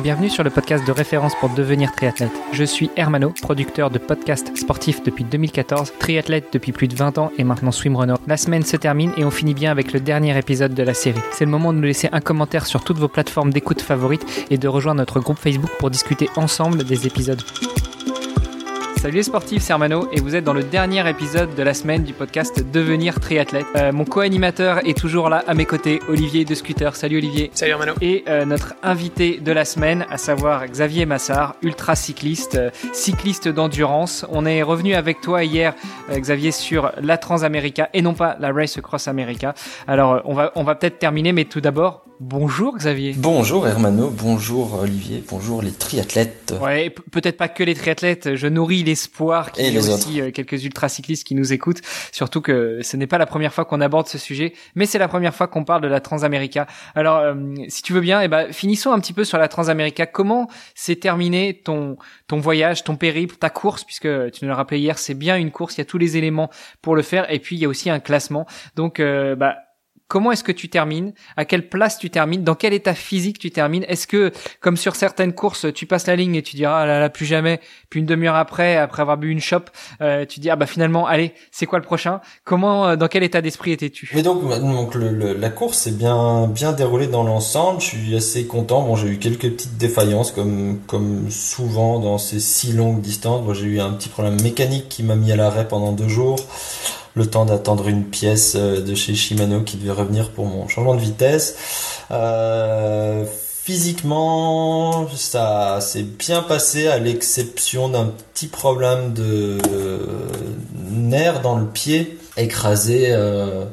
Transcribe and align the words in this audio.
Bienvenue 0.00 0.30
sur 0.30 0.42
le 0.42 0.50
podcast 0.50 0.84
de 0.86 0.90
référence 0.90 1.34
pour 1.36 1.50
devenir 1.50 1.92
triathlète. 1.92 2.32
Je 2.52 2.64
suis 2.64 2.90
Hermano, 2.96 3.32
producteur 3.40 3.90
de 3.90 3.98
podcasts 3.98 4.56
sportifs 4.56 5.02
depuis 5.02 5.22
2014, 5.22 5.92
triathlète 6.00 6.48
depuis 6.52 6.72
plus 6.72 6.88
de 6.88 6.96
20 6.96 7.18
ans 7.18 7.30
et 7.38 7.44
maintenant 7.44 7.70
swimrunner. 7.70 8.14
La 8.26 8.36
semaine 8.36 8.64
se 8.64 8.76
termine 8.76 9.12
et 9.16 9.24
on 9.24 9.30
finit 9.30 9.54
bien 9.54 9.70
avec 9.70 9.92
le 9.92 10.00
dernier 10.00 10.36
épisode 10.36 10.74
de 10.74 10.82
la 10.82 10.94
série. 10.94 11.20
C'est 11.32 11.44
le 11.44 11.50
moment 11.50 11.72
de 11.72 11.78
nous 11.78 11.84
laisser 11.84 12.08
un 12.10 12.20
commentaire 12.20 12.66
sur 12.66 12.82
toutes 12.82 12.98
vos 12.98 13.08
plateformes 13.08 13.52
d'écoute 13.52 13.80
favorites 13.80 14.46
et 14.50 14.58
de 14.58 14.66
rejoindre 14.66 14.98
notre 14.98 15.20
groupe 15.20 15.38
Facebook 15.38 15.70
pour 15.78 15.90
discuter 15.90 16.28
ensemble 16.36 16.84
des 16.84 17.06
épisodes. 17.06 17.42
Salut 19.02 19.16
les 19.16 19.22
sportifs, 19.24 19.64
c'est 19.64 19.72
Armano 19.72 20.06
et 20.12 20.20
vous 20.20 20.36
êtes 20.36 20.44
dans 20.44 20.52
le 20.52 20.62
dernier 20.62 21.10
épisode 21.10 21.56
de 21.56 21.62
la 21.64 21.74
semaine 21.74 22.04
du 22.04 22.12
podcast 22.12 22.64
Devenir 22.72 23.18
triathlète. 23.18 23.66
Euh, 23.74 23.90
mon 23.90 24.04
co-animateur 24.04 24.86
est 24.86 24.96
toujours 24.96 25.28
là 25.28 25.42
à 25.48 25.54
mes 25.54 25.66
côtés, 25.66 25.98
Olivier 26.08 26.44
de 26.44 26.54
Scooter. 26.54 26.94
Salut 26.94 27.16
Olivier. 27.16 27.50
Salut 27.52 27.72
Armano. 27.72 27.94
Et 28.00 28.22
euh, 28.28 28.44
notre 28.44 28.74
invité 28.84 29.40
de 29.40 29.50
la 29.50 29.64
semaine, 29.64 30.06
à 30.08 30.18
savoir 30.18 30.68
Xavier 30.68 31.04
Massard, 31.04 31.56
ultra 31.62 31.96
cycliste, 31.96 32.54
euh, 32.54 32.70
cycliste 32.92 33.48
d'endurance. 33.48 34.24
On 34.30 34.46
est 34.46 34.62
revenu 34.62 34.94
avec 34.94 35.20
toi 35.20 35.42
hier, 35.42 35.74
euh, 36.12 36.20
Xavier, 36.20 36.52
sur 36.52 36.92
la 37.02 37.18
Transamérica 37.18 37.90
et 37.94 38.02
non 38.02 38.14
pas 38.14 38.36
la 38.38 38.52
Race 38.52 38.78
Across 38.78 39.08
America. 39.08 39.52
Alors 39.88 40.12
euh, 40.12 40.20
on 40.26 40.34
va 40.34 40.52
on 40.54 40.62
va 40.62 40.76
peut-être 40.76 41.00
terminer, 41.00 41.32
mais 41.32 41.46
tout 41.46 41.60
d'abord, 41.60 42.04
bonjour 42.20 42.76
Xavier. 42.76 43.16
Bonjour 43.18 43.66
Hermano, 43.66 44.10
bonjour 44.16 44.78
Olivier, 44.80 45.24
bonjour 45.28 45.60
les 45.60 45.72
triathlètes. 45.72 46.54
Ouais, 46.62 46.94
peut-être 47.10 47.36
pas 47.36 47.48
que 47.48 47.64
les 47.64 47.74
triathlètes. 47.74 48.36
Je 48.36 48.46
nourris 48.46 48.84
l'espoir 48.92 49.52
qu'il 49.52 49.64
y 49.64 49.74
ait 49.74 49.78
aussi 49.78 50.20
euh, 50.20 50.30
quelques 50.30 50.64
ultracyclistes 50.64 51.26
qui 51.26 51.34
nous 51.34 51.52
écoutent. 51.52 51.80
Surtout 52.12 52.42
que 52.42 52.80
ce 52.82 52.96
n'est 52.96 53.06
pas 53.06 53.18
la 53.18 53.26
première 53.26 53.54
fois 53.54 53.64
qu'on 53.64 53.80
aborde 53.80 54.06
ce 54.06 54.18
sujet, 54.18 54.52
mais 54.74 54.84
c'est 54.84 54.98
la 54.98 55.08
première 55.08 55.34
fois 55.34 55.46
qu'on 55.46 55.64
parle 55.64 55.80
de 55.80 55.88
la 55.88 56.00
Transamérica. 56.00 56.66
Alors, 56.94 57.18
euh, 57.18 57.34
si 57.68 57.82
tu 57.82 57.94
veux 57.94 58.00
bien, 58.00 58.20
eh 58.20 58.28
ben, 58.28 58.52
finissons 58.52 58.92
un 58.92 59.00
petit 59.00 59.14
peu 59.14 59.24
sur 59.24 59.38
la 59.38 59.48
Transamérica. 59.48 60.04
Comment 60.06 60.48
s'est 60.74 60.96
terminé 60.96 61.62
ton 61.64 61.96
ton 62.28 62.38
voyage, 62.38 62.84
ton 62.84 62.96
périple, 62.96 63.36
ta 63.36 63.50
course, 63.50 63.84
puisque 63.84 64.08
tu 64.32 64.44
nous 64.44 64.50
l'as 64.50 64.56
rappelé 64.56 64.78
hier, 64.78 64.98
c'est 64.98 65.14
bien 65.14 65.36
une 65.36 65.50
course. 65.50 65.76
Il 65.76 65.78
y 65.78 65.82
a 65.82 65.86
tous 65.86 65.98
les 65.98 66.16
éléments 66.16 66.50
pour 66.82 66.94
le 66.94 67.02
faire, 67.02 67.30
et 67.32 67.38
puis 67.38 67.56
il 67.56 67.62
y 67.62 67.64
a 67.64 67.68
aussi 67.68 67.88
un 67.88 68.00
classement. 68.00 68.46
Donc, 68.76 69.00
euh, 69.00 69.34
bah 69.34 69.56
Comment 70.12 70.30
est-ce 70.30 70.44
que 70.44 70.52
tu 70.52 70.68
termines? 70.68 71.14
À 71.38 71.46
quelle 71.46 71.70
place 71.70 71.96
tu 71.96 72.10
termines? 72.10 72.44
Dans 72.44 72.54
quel 72.54 72.74
état 72.74 72.92
physique 72.92 73.38
tu 73.38 73.50
termines? 73.50 73.82
Est-ce 73.88 74.06
que, 74.06 74.30
comme 74.60 74.76
sur 74.76 74.94
certaines 74.94 75.32
courses, 75.32 75.64
tu 75.74 75.86
passes 75.86 76.06
la 76.06 76.16
ligne 76.16 76.34
et 76.34 76.42
tu 76.42 76.54
diras 76.54 76.82
ah 76.82 76.84
là 76.84 77.00
là 77.00 77.08
plus 77.08 77.24
jamais 77.24 77.60
Puis 77.88 78.00
une 78.00 78.04
demi-heure 78.04 78.34
après, 78.34 78.76
après 78.76 79.00
avoir 79.00 79.16
bu 79.16 79.30
une 79.30 79.40
chope, 79.40 79.70
euh, 80.02 80.26
tu 80.26 80.40
dis 80.40 80.50
ah 80.50 80.56
bah 80.56 80.66
finalement 80.66 81.06
allez 81.06 81.32
c'est 81.50 81.64
quoi 81.64 81.78
le 81.78 81.84
prochain? 81.86 82.20
Comment 82.44 82.88
euh, 82.88 82.96
Dans 82.96 83.08
quel 83.08 83.22
état 83.22 83.40
d'esprit 83.40 83.72
étais-tu? 83.72 84.10
Mais 84.14 84.20
donc, 84.20 84.46
donc 84.46 84.94
le, 84.96 85.08
le- 85.08 85.32
la 85.32 85.48
course 85.48 85.78
s'est 85.78 85.92
bien 85.92 86.46
bien 86.46 86.72
déroulée 86.72 87.06
dans 87.06 87.22
l'ensemble. 87.24 87.80
Je 87.80 87.86
suis 87.86 88.14
assez 88.14 88.46
content. 88.46 88.82
Bon, 88.82 88.96
j'ai 88.96 89.08
eu 89.08 89.16
quelques 89.18 89.50
petites 89.50 89.78
défaillances 89.78 90.30
comme 90.30 90.78
comme 90.86 91.30
souvent 91.30 92.00
dans 92.00 92.18
ces 92.18 92.38
si 92.38 92.74
longues 92.74 93.00
distances. 93.00 93.42
Bon, 93.46 93.54
j'ai 93.54 93.64
eu 93.64 93.80
un 93.80 93.92
petit 93.94 94.10
problème 94.10 94.38
mécanique 94.42 94.90
qui 94.90 95.04
m'a 95.04 95.16
mis 95.16 95.32
à 95.32 95.36
l'arrêt 95.36 95.66
pendant 95.66 95.92
deux 95.92 96.08
jours. 96.08 96.36
Le 97.14 97.26
temps 97.26 97.44
d'attendre 97.44 97.88
une 97.88 98.04
pièce 98.04 98.54
euh, 98.56 98.80
de 98.80 98.94
chez 98.94 99.14
Shimano 99.14 99.60
qui 99.60 99.76
devait 99.76 99.92
revenir 99.92 100.30
pour 100.30 100.46
mon 100.46 100.66
changement 100.68 100.94
de 100.94 101.00
vitesse. 101.00 101.56
Euh, 102.10 103.26
physiquement, 103.64 105.06
ça 105.14 105.80
s'est 105.82 106.04
bien 106.04 106.42
passé 106.42 106.88
à 106.88 106.98
l'exception 106.98 107.90
d'un 107.90 108.06
petit 108.06 108.46
problème 108.46 109.12
de 109.12 109.58
nerf 110.90 111.42
dans 111.42 111.56
le 111.56 111.66
pied 111.66 112.18
écrasé 112.38 113.08
euh, 113.10 113.66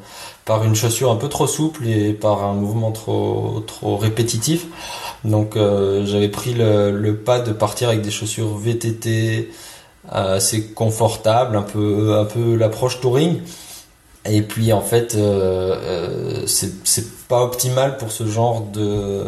par 0.43 0.65
une 0.65 0.75
chaussure 0.75 1.09
un 1.09 1.15
peu 1.15 1.29
trop 1.29 1.47
souple 1.47 1.87
et 1.87 2.11
par 2.11 2.43
un 2.43 2.53
mouvement 2.53 2.91
trop 2.91 3.63
trop 3.65 3.95
répétitif. 3.95 4.65
Donc 5.23 5.55
j'avais 5.55 6.29
pris 6.29 6.53
le 6.55 7.13
pas 7.13 7.39
de 7.39 7.51
partir 7.51 7.89
avec 7.89 8.01
des 8.01 8.11
chaussures 8.11 8.57
VTT 8.57 9.49
euh, 10.13 10.37
assez 10.37 10.63
confortables, 10.63 11.55
un 11.55 11.61
peu 11.61 12.15
un 12.17 12.25
peu 12.25 12.55
l'approche 12.55 12.99
touring. 13.01 13.41
Et 14.25 14.41
puis 14.41 14.73
en 14.73 14.81
fait, 14.81 15.15
euh, 15.15 15.75
euh, 15.81 16.43
c'est 16.45 16.85
c'est 16.85 17.27
pas 17.27 17.43
optimal 17.43 17.97
pour 17.97 18.11
ce 18.11 18.27
genre 18.27 18.61
de 18.61 19.23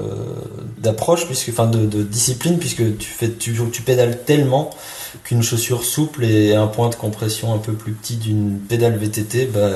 d'approche 0.80 1.26
puisque 1.28 1.50
enfin 1.50 1.68
de, 1.68 2.04
discipline 2.04 2.58
puisque 2.60 2.98
tu 2.98 3.10
fais 3.10 3.30
tu, 3.32 3.58
tu 3.72 3.82
pédales 3.84 4.24
tellement 4.24 4.70
qu'une 5.24 5.44
chaussure 5.44 5.84
souple 5.84 6.26
et 6.26 6.56
un 6.56 6.68
point 6.68 6.90
de 6.90 6.96
compression 6.96 7.54
un 7.54 7.58
peu 7.58 7.74
plus 7.74 7.94
petit 7.94 8.16
d'une 8.16 8.60
pédale 8.60 8.98
VTT, 8.98 9.46
bah, 9.46 9.70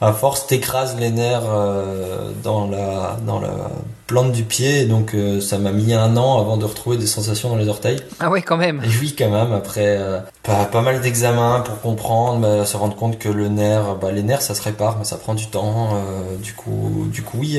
à 0.00 0.12
force 0.12 0.46
t'écrases 0.46 0.96
les 0.98 1.10
nerfs 1.10 1.42
euh, 1.48 2.30
dans 2.42 2.68
la 2.68 3.16
dans 3.26 3.40
la 3.40 3.70
plante 4.06 4.32
du 4.32 4.42
pied. 4.44 4.80
Et 4.82 4.84
donc 4.86 5.14
euh, 5.14 5.40
ça 5.40 5.58
m'a 5.58 5.72
mis 5.72 5.92
un 5.94 6.16
an 6.16 6.38
avant 6.38 6.56
de 6.58 6.64
retrouver 6.64 6.96
des 6.98 7.06
sensations 7.06 7.48
dans 7.48 7.56
les 7.56 7.68
orteils. 7.68 8.00
Ah 8.20 8.28
ouais 8.30 8.42
quand 8.42 8.56
même. 8.58 8.82
Et 8.84 8.88
oui, 9.00 9.14
quand 9.18 9.30
même, 9.30 9.52
après 9.52 9.96
euh, 9.98 10.20
pas, 10.42 10.64
pas 10.66 10.82
mal 10.82 11.00
d'examens 11.00 11.60
pour 11.60 11.80
comprendre, 11.80 12.40
bah, 12.40 12.64
se 12.66 12.76
rendre 12.76 12.94
compte 12.96 13.18
que 13.18 13.28
le 13.28 13.48
nerf, 13.48 13.96
bah, 14.00 14.12
les 14.12 14.22
nerfs 14.22 14.42
ça 14.42 14.54
se 14.54 14.62
répare, 14.62 14.96
mais 14.98 15.04
ça 15.04 15.16
prend 15.16 15.34
du 15.34 15.46
temps. 15.46 15.90
du 16.42 16.52
coup, 16.54 17.06
du 17.10 17.22
coup, 17.22 17.38
oui, 17.40 17.58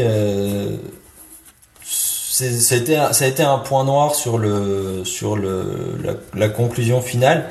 ça 1.84 2.46
a, 2.46 2.78
été, 2.78 2.96
un- 2.98 3.14
ça 3.14 3.26
a 3.26 3.28
été 3.28 3.44
un 3.44 3.58
point 3.58 3.84
noir 3.84 4.14
sur 4.16 4.38
le 4.38 5.04
sur 5.06 5.36
le 5.36 5.98
la, 6.04 6.14
la 6.36 6.50
conclusion 6.50 7.02
finale. 7.02 7.50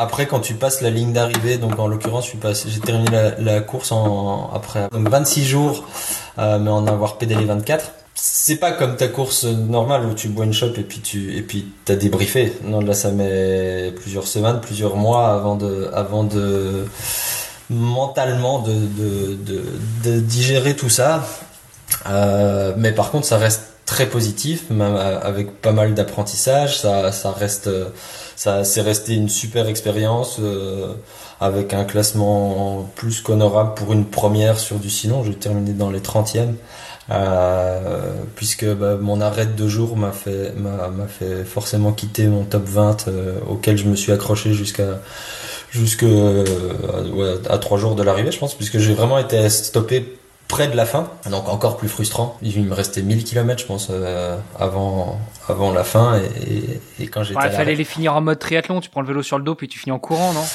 Après, 0.00 0.26
quand 0.26 0.38
tu 0.38 0.54
passes 0.54 0.80
la 0.80 0.90
ligne 0.90 1.12
d'arrivée, 1.12 1.58
donc 1.58 1.76
en 1.78 1.88
l'occurrence, 1.88 2.28
j'ai 2.66 2.80
terminé 2.80 3.10
la, 3.38 3.60
course 3.60 3.92
après 4.54 4.88
donc 4.92 5.08
26 5.08 5.44
jours, 5.44 5.84
euh, 6.38 6.60
mais 6.60 6.70
en 6.70 6.86
avoir 6.86 7.18
pédalé 7.18 7.44
24 7.44 7.92
c'est 8.20 8.56
pas 8.56 8.72
comme 8.72 8.96
ta 8.96 9.06
course 9.06 9.44
normale 9.44 10.04
où 10.06 10.12
tu 10.12 10.28
bois 10.28 10.44
une 10.44 10.52
chope 10.52 10.76
et 10.76 10.82
puis 10.82 10.98
tu 11.00 11.36
et 11.36 11.42
puis 11.42 11.66
t'as 11.84 11.94
débriefé. 11.94 12.52
Non, 12.64 12.80
là 12.80 12.92
ça 12.92 13.12
met 13.12 13.92
plusieurs 13.92 14.26
semaines, 14.26 14.60
plusieurs 14.60 14.96
mois 14.96 15.28
avant 15.28 15.54
de 15.54 15.88
avant 15.94 16.24
de 16.24 16.84
mentalement 17.70 18.58
de 18.58 18.72
de, 18.72 19.34
de, 19.36 19.64
de 20.04 20.20
digérer 20.20 20.74
tout 20.74 20.88
ça. 20.88 21.24
Euh, 22.08 22.74
mais 22.76 22.92
par 22.92 23.12
contre, 23.12 23.26
ça 23.26 23.38
reste 23.38 23.67
très 23.88 24.06
positif, 24.06 24.68
même 24.70 24.96
avec 24.96 25.60
pas 25.62 25.72
mal 25.72 25.94
d'apprentissage. 25.94 26.78
Ça 26.78 27.10
ça 27.12 27.32
reste 27.32 27.70
ça 28.36 28.62
c'est 28.64 28.82
resté 28.82 29.14
une 29.14 29.28
super 29.28 29.66
expérience. 29.68 30.36
euh, 30.40 30.94
avec 31.40 31.72
un 31.72 31.84
classement 31.84 32.90
plus 32.96 33.20
qu'honorable 33.20 33.74
pour 33.74 33.92
une 33.92 34.04
première 34.04 34.58
sur 34.58 34.78
du 34.78 34.90
Silon, 34.90 35.22
j'ai 35.24 35.34
terminé 35.34 35.72
dans 35.72 35.90
les 35.90 36.00
30e. 36.00 36.54
Euh, 37.10 38.12
puisque 38.36 38.66
bah, 38.66 38.96
mon 39.00 39.22
arrêt 39.22 39.46
de 39.46 39.52
deux 39.52 39.68
jours 39.68 39.96
m'a 39.96 40.12
fait 40.12 40.52
m'a 40.56 40.88
m'a 40.88 41.06
fait 41.06 41.42
forcément 41.42 41.92
quitter 41.92 42.26
mon 42.26 42.44
top 42.44 42.64
20 42.66 43.08
euh, 43.08 43.38
auquel 43.48 43.78
je 43.78 43.86
me 43.86 43.96
suis 43.96 44.12
accroché 44.12 44.52
jusqu'à 44.52 45.00
jusque 45.70 46.02
euh, 46.02 46.44
ouais, 47.14 47.36
à 47.48 47.56
trois 47.56 47.78
jours 47.78 47.94
de 47.94 48.02
l'arrivée 48.02 48.30
je 48.30 48.38
pense 48.38 48.54
puisque 48.54 48.78
j'ai 48.78 48.92
vraiment 48.92 49.16
été 49.18 49.48
stoppé 49.48 50.18
près 50.48 50.66
de 50.68 50.74
la 50.76 50.86
fin 50.86 51.10
donc 51.30 51.48
encore 51.48 51.76
plus 51.76 51.88
frustrant 51.88 52.36
il 52.42 52.64
me 52.64 52.72
restait 52.74 53.02
1000 53.02 53.22
km 53.24 53.60
je 53.60 53.66
pense 53.66 53.88
euh, 53.90 54.36
avant 54.58 55.20
avant 55.48 55.72
la 55.72 55.84
fin 55.84 56.18
et, 56.18 57.06
quand 57.08 57.22
j'étais 57.22 57.38
Ouais, 57.38 57.46
à 57.46 57.50
fallait 57.50 57.74
les 57.74 57.84
finir 57.84 58.14
en 58.16 58.20
mode 58.20 58.38
triathlon. 58.38 58.80
Tu 58.80 58.90
prends 58.90 59.00
le 59.02 59.06
vélo 59.06 59.22
sur 59.22 59.38
le 59.38 59.44
dos 59.44 59.54
puis 59.54 59.68
tu 59.68 59.78
finis 59.78 59.92
en 59.92 59.98
courant, 59.98 60.32
non? 60.32 60.44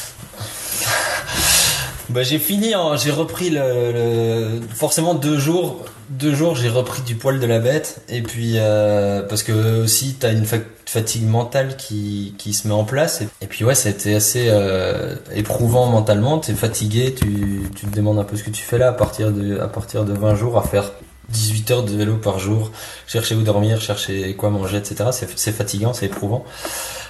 Bah, 2.09 2.22
j'ai 2.22 2.38
fini, 2.38 2.74
j'ai 2.98 3.12
repris 3.12 3.50
le, 3.50 3.59
le- 3.94 4.62
forcément 4.76 5.14
deux 5.16 5.40
jours, 5.40 5.86
deux 6.13 6.34
jours 6.35 6.56
j'ai 6.56 6.69
repris 6.69 7.01
du 7.01 7.16
poil 7.16 7.40
de 7.40 7.46
la 7.46 7.59
bête 7.59 8.01
et 8.09 8.22
puis 8.22 8.53
euh, 8.57 9.22
parce 9.24 9.44
que 9.44 9.84
aussi 9.84 10.16
t'as 10.19 10.31
une 10.31 10.46
fa- 10.46 10.57
fatigue 10.85 11.28
mentale 11.28 11.75
qui, 11.78 12.35
qui 12.38 12.53
se 12.53 12.68
met 12.68 12.74
en 12.74 12.84
place 12.84 13.22
et, 13.41 13.47
puis 13.47 13.66
ouais 13.66 13.74
été 13.74 14.16
assez 14.16 14.47
euh, 14.50 15.16
éprouvant 15.34 15.88
mentalement, 15.88 16.38
t'es 16.40 16.53
fatigué, 16.53 17.13
tu, 17.13 17.63
tu 17.75 17.88
te 17.88 17.96
demandes 17.96 18.19
un 18.19 18.24
peu 18.24 18.38
ce 18.38 18.44
que 18.44 18.50
tu 18.51 18.63
fais 18.63 18.78
là 18.78 18.90
à 18.90 18.94
partir 18.94 19.31
de 19.31 19.59
à 19.59 19.68
partir 19.68 20.06
de 20.06 20.13
20 20.13 20.35
jours 20.35 20.57
à 20.57 20.63
faire 20.63 20.91
18 21.29 21.72
heures 21.72 21.84
de 21.84 21.96
vélo 21.96 22.18
par 22.18 22.38
jour, 22.38 22.72
chercher 23.07 23.34
où 23.35 23.41
dormir, 23.41 23.81
chercher 23.81 24.36
quoi 24.36 24.50
manger, 24.50 24.77
etc. 24.77 25.06
C'est 25.13 25.51
fatigant, 25.54 25.94
c'est 25.94 26.06
éprouvant. 26.07 26.44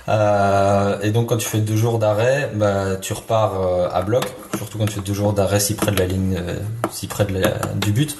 Euh, 0.10 1.00
et 1.02 1.12
donc 1.12 1.30
quand 1.30 1.38
tu 1.38 1.48
fais 1.48 1.60
deux 1.60 1.78
jours 1.78 1.98
d'arrêt, 1.98 2.52
bah, 2.56 2.98
tu 3.02 3.14
repars 3.14 3.62
euh, 3.62 3.88
à 3.92 4.02
bloc, 4.02 4.26
surtout 4.58 4.78
quand 4.78 4.86
tu 4.86 4.96
fais 4.96 5.02
deux 5.02 5.14
jours 5.14 5.34
d'arrêt 5.34 5.60
si 5.62 5.76
près 5.76 5.92
de 5.92 5.98
la 6.00 6.06
ligne, 6.06 6.38
euh, 6.38 6.56
si 6.92 7.08
près 7.08 7.26
de 7.26 7.34
la- 7.40 7.60
du 7.76 7.92
but. 7.92 8.18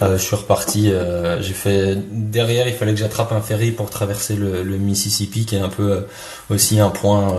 Je 0.00 0.16
suis 0.16 0.36
reparti, 0.36 0.92
j'ai 1.40 1.52
fait 1.54 1.96
derrière, 2.12 2.68
il 2.68 2.74
fallait 2.74 2.92
que 2.92 2.98
j'attrape 3.00 3.32
un 3.32 3.40
ferry 3.40 3.72
pour 3.72 3.90
traverser 3.90 4.36
le, 4.36 4.62
Mississippi, 4.78 5.44
qui 5.44 5.56
est 5.56 5.60
un 5.60 5.68
peu 5.68 6.06
aussi 6.50 6.78
un 6.78 6.90
point, 6.90 7.36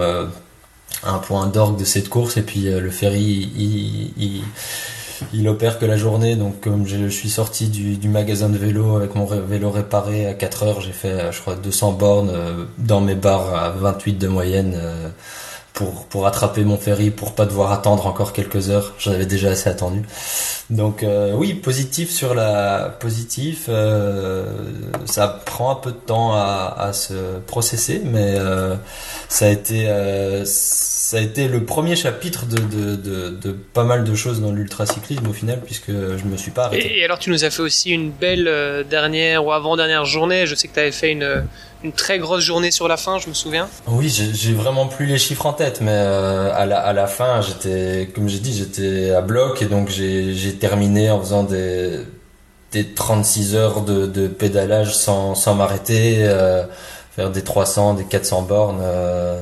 un 1.04 1.18
point 1.20 1.48
d'orgue 1.48 1.80
de 1.80 1.86
cette 1.86 2.10
course. 2.10 2.36
Et 2.36 2.42
puis 2.42 2.64
le 2.64 2.90
ferry, 2.90 3.50
il, 3.56 4.12
il 4.18 4.44
opère 5.48 5.80
que 5.80 5.86
la 5.86 5.98
journée, 5.98 6.36
donc 6.36 6.62
comme 6.62 6.88
je, 6.88 7.08
suis 7.08 7.30
sorti 7.30 7.68
du, 7.68 8.08
magasin 8.10 8.50
de 8.50 8.58
vélo 8.58 8.96
avec 8.96 9.16
mon 9.16 9.26
vélo 9.26 9.70
réparé 9.70 10.26
à 10.28 10.34
4 10.34 10.64
heures, 10.64 10.82
j'ai 10.82 10.92
fait 10.92 11.12
euh, 11.12 11.32
je 11.32 11.42
crois 11.42 11.56
200 11.56 11.94
bornes 11.94 12.30
euh, 12.30 12.66
dans 12.78 13.02
mes 13.02 13.16
bars 13.16 13.54
à 13.54 13.70
28 13.70 14.14
de 14.14 14.28
moyenne 14.28 14.74
euh, 14.76 15.10
pour, 15.80 16.06
pour 16.08 16.28
attraper 16.28 16.66
mon 16.66 16.76
ferry, 16.76 17.10
pour 17.10 17.34
pas 17.36 17.46
devoir 17.46 17.72
attendre 17.72 18.06
encore 18.06 18.34
quelques 18.34 18.70
heures. 18.70 18.96
J'en 19.00 19.14
avais 19.14 19.26
déjà 19.26 19.52
assez 19.52 19.70
attendu. 19.70 20.02
Donc 20.70 21.04
euh, 21.04 21.32
oui, 21.34 21.54
positif 21.54 22.10
sur 22.10 22.36
la 22.36 22.98
positif. 23.00 23.68
euh, 23.70 24.44
ça 25.06 25.42
prend 25.46 25.72
un 25.72 25.76
peu 25.76 25.92
de 25.92 25.96
temps 25.96 26.34
à, 26.34 26.92
se 26.92 27.40
processer, 27.48 28.02
mais 28.04 28.36
euh, 28.36 28.76
ça 29.30 29.46
a 29.46 29.50
été 29.50 29.88
ça 30.44 31.18
a 31.18 31.22
été 31.22 31.48
le 31.48 31.64
premier 31.64 31.96
chapitre 31.96 32.46
de, 32.46 33.52
pas 33.74 33.86
mal 33.86 34.04
de 34.04 34.16
choses 34.16 34.42
dans 34.42 34.52
l'ultracyclisme 34.52 35.28
au 35.28 35.34
final, 35.34 35.62
puisque 35.66 35.92
je 35.92 36.26
me 36.26 36.36
suis 36.36 36.52
pas 36.52 36.66
arrêté. 36.66 37.00
Et, 37.00 37.06
alors 37.06 37.20
tu 37.20 37.30
nous 37.30 37.46
as 37.46 37.52
fait 37.52 37.62
aussi 37.62 37.92
une 37.92 38.12
belle 38.12 38.86
dernière 38.90 39.46
ou 39.46 39.54
avant-dernière 39.54 40.04
journée. 40.04 40.46
Je 40.46 40.56
sais 40.56 40.68
que 40.68 40.74
tu 40.74 40.80
avais 40.82 40.92
fait 40.92 41.14
une, 41.14 41.46
une 41.84 41.94
très 41.94 42.20
grosse 42.20 42.44
journée 42.44 42.72
sur 42.72 42.88
la 42.88 42.98
fin, 42.98 43.20
je 43.20 43.30
me 43.30 43.34
souviens. 43.34 43.70
Oui, 43.88 44.10
j'ai 44.10 44.54
vraiment 44.54 44.88
plus 44.88 45.06
les 45.06 45.18
chiffres 45.18 45.46
en 45.46 45.54
tête, 45.54 45.80
mais 45.82 45.92
euh, 45.94 46.54
à, 46.54 46.66
la, 46.66 46.80
à 46.80 46.94
la 46.94 47.08
fin, 47.08 47.42
j'étais, 47.42 48.10
comme 48.14 48.28
j'ai 48.28 48.40
dit, 48.40 48.54
j'étais 48.58 49.12
à 49.12 49.22
bloc 49.22 49.62
et 49.62 49.66
donc 49.66 49.90
j'ai 49.90 50.56
terminé 50.60 51.10
en 51.10 51.20
faisant 51.20 51.44
des, 51.44 52.00
des 52.72 52.94
36 52.94 53.56
heures 53.56 53.82
de, 53.82 54.06
de 54.06 54.28
pédalage 54.28 54.96
sans, 54.96 55.36
sans 55.36 55.56
m'arrêter, 55.56 56.18
euh, 56.20 56.64
faire 57.16 57.30
des 57.30 57.44
300, 57.44 57.94
des 57.94 58.04
400 58.06 58.42
bornes. 58.42 58.80
Euh, 58.82 59.42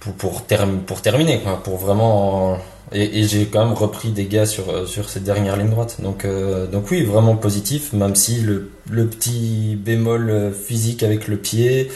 pour 0.00 0.14
pour, 0.14 0.42
pour 0.86 1.02
terminer 1.02 1.40
quoi, 1.40 1.62
pour 1.62 1.76
vraiment 1.76 2.56
et, 2.92 3.24
j'ai 3.24 3.46
quand 3.46 3.64
même 3.64 3.74
repris 3.74 4.10
des 4.10 4.26
gars 4.26 4.46
sur 4.46 4.88
sur 4.88 5.08
cette 5.08 5.24
dernière 5.24 5.56
ligne 5.56 5.70
droite. 5.70 5.98
Donc 6.02 6.24
euh, 6.24 6.66
donc 6.66 6.90
oui, 6.90 7.02
vraiment 7.02 7.36
positif 7.36 7.92
même 7.92 8.14
si 8.14 8.40
le 8.40 8.70
le 8.90 9.06
petit 9.06 9.76
bémol 9.76 10.52
physique 10.52 11.02
avec 11.02 11.28
le 11.28 11.36
pied 11.36 11.90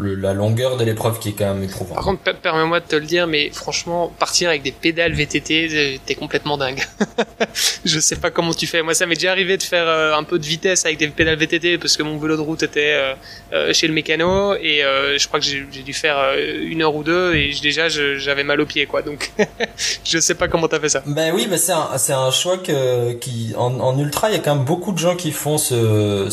la 0.00 0.34
longueur 0.34 0.76
de 0.76 0.84
l'épreuve 0.84 1.18
qui 1.18 1.30
est 1.30 1.32
quand 1.32 1.54
même 1.54 1.62
éprouvante. 1.62 1.94
Par 1.94 2.04
contre, 2.04 2.34
permets-moi 2.40 2.80
de 2.80 2.84
te 2.86 2.96
le 2.96 3.06
dire, 3.06 3.26
mais 3.26 3.50
franchement, 3.50 4.12
partir 4.18 4.48
avec 4.48 4.62
des 4.62 4.72
pédales 4.72 5.12
VTT, 5.12 5.68
euh, 5.70 5.96
t'es 6.04 6.14
complètement 6.14 6.56
dingue. 6.56 6.82
je 7.84 8.00
sais 8.00 8.16
pas 8.16 8.30
comment 8.30 8.54
tu 8.54 8.66
fais. 8.66 8.82
Moi, 8.82 8.94
ça 8.94 9.06
m'est 9.06 9.14
déjà 9.14 9.30
arrivé 9.30 9.56
de 9.56 9.62
faire 9.62 9.86
euh, 9.86 10.14
un 10.14 10.24
peu 10.24 10.38
de 10.38 10.46
vitesse 10.46 10.84
avec 10.84 10.98
des 10.98 11.08
pédales 11.08 11.38
VTT 11.38 11.78
parce 11.78 11.96
que 11.96 12.02
mon 12.02 12.18
vélo 12.18 12.36
de 12.36 12.42
route 12.42 12.62
était 12.62 13.14
euh, 13.52 13.72
chez 13.72 13.86
le 13.86 13.92
mécano 13.92 14.54
et 14.54 14.82
je 15.16 15.26
crois 15.26 15.40
que 15.40 15.46
j'ai 15.46 15.64
dû 15.82 15.92
faire 15.92 16.34
une 16.62 16.82
heure 16.82 16.94
ou 16.94 17.02
deux 17.02 17.34
et 17.34 17.52
déjà 17.62 17.88
j'avais 17.88 18.44
mal 18.44 18.60
aux 18.60 18.66
pieds, 18.66 18.86
quoi. 18.86 19.02
Donc, 19.02 19.30
je 20.04 20.18
sais 20.18 20.34
pas 20.34 20.48
comment 20.48 20.68
t'as 20.68 20.80
fait 20.80 20.88
ça. 20.88 21.02
Ben 21.06 21.32
oui, 21.34 21.46
mais 21.48 21.58
c'est 21.58 21.72
un, 21.72 21.88
un 22.18 22.30
choix 22.30 22.58
que, 22.58 23.12
qui, 23.14 23.52
en, 23.56 23.80
en 23.80 23.98
ultra, 23.98 24.30
il 24.30 24.36
y 24.36 24.38
a 24.38 24.40
quand 24.40 24.54
même 24.54 24.64
beaucoup 24.64 24.92
de 24.92 24.98
gens 24.98 25.16
qui 25.16 25.32
font 25.32 25.58
ce, 25.58 26.28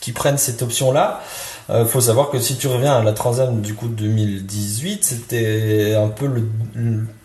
qui 0.00 0.12
prennent 0.12 0.38
cette 0.38 0.62
option-là. 0.62 1.22
Euh, 1.70 1.84
faut 1.84 2.00
savoir 2.00 2.30
que 2.30 2.38
si 2.38 2.56
tu 2.56 2.66
reviens 2.66 2.94
à 2.94 3.02
la 3.02 3.12
Transam 3.12 3.60
du 3.60 3.74
coup 3.74 3.88
2018, 3.88 5.04
c'était 5.04 5.94
un 5.94 6.08
peu 6.08 6.26
le, 6.26 6.48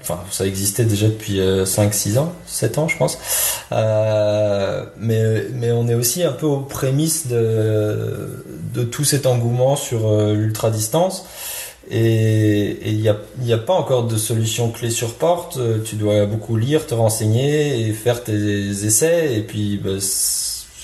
enfin 0.02 0.20
ça 0.32 0.46
existait 0.46 0.84
déjà 0.84 1.08
depuis 1.08 1.40
5-6 1.40 2.18
euh, 2.18 2.20
ans, 2.20 2.34
7 2.46 2.78
ans 2.78 2.88
je 2.90 2.98
pense. 2.98 3.18
Euh, 3.72 4.86
mais 4.98 5.46
mais 5.54 5.72
on 5.72 5.88
est 5.88 5.94
aussi 5.94 6.24
un 6.24 6.34
peu 6.34 6.46
aux 6.46 6.60
prémices 6.60 7.28
de 7.28 8.44
de 8.74 8.84
tout 8.84 9.06
cet 9.06 9.26
engouement 9.28 9.78
sur 9.78 10.08
euh, 10.08 10.34
l'ultra 10.34 10.70
distance. 10.70 11.26
Et 11.92 12.90
il 12.90 13.02
n'y 13.02 13.10
a, 13.10 13.18
y 13.42 13.52
a 13.52 13.58
pas 13.58 13.74
encore 13.74 14.08
de 14.08 14.16
solution 14.18 14.72
clé 14.72 14.90
sur 14.90 15.16
porte. 15.16 15.60
Tu 15.84 15.96
dois 15.96 16.26
beaucoup 16.26 16.56
lire, 16.56 16.88
te 16.88 16.94
renseigner 16.94 17.82
et 17.82 17.92
faire 17.92 18.24
tes 18.24 18.86
essais. 18.86 19.36
Et 19.36 19.42
puis, 19.42 19.82
bah, 19.84 20.00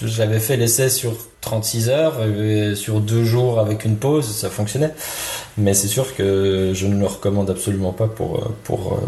j'avais 0.03 0.39
fait 0.39 0.57
l'essai 0.57 0.89
sur 0.89 1.15
36 1.41 1.89
heures, 1.89 2.15
sur 2.75 2.99
deux 2.99 3.23
jours 3.23 3.59
avec 3.59 3.85
une 3.85 3.97
pause, 3.97 4.25
ça 4.25 4.49
fonctionnait. 4.49 4.93
Mais 5.57 5.73
c'est 5.73 5.87
sûr 5.87 6.15
que 6.15 6.71
je 6.73 6.87
ne 6.87 6.99
le 6.99 7.05
recommande 7.05 7.49
absolument 7.49 7.93
pas 7.93 8.07
pour, 8.07 8.51
pour, 8.63 8.99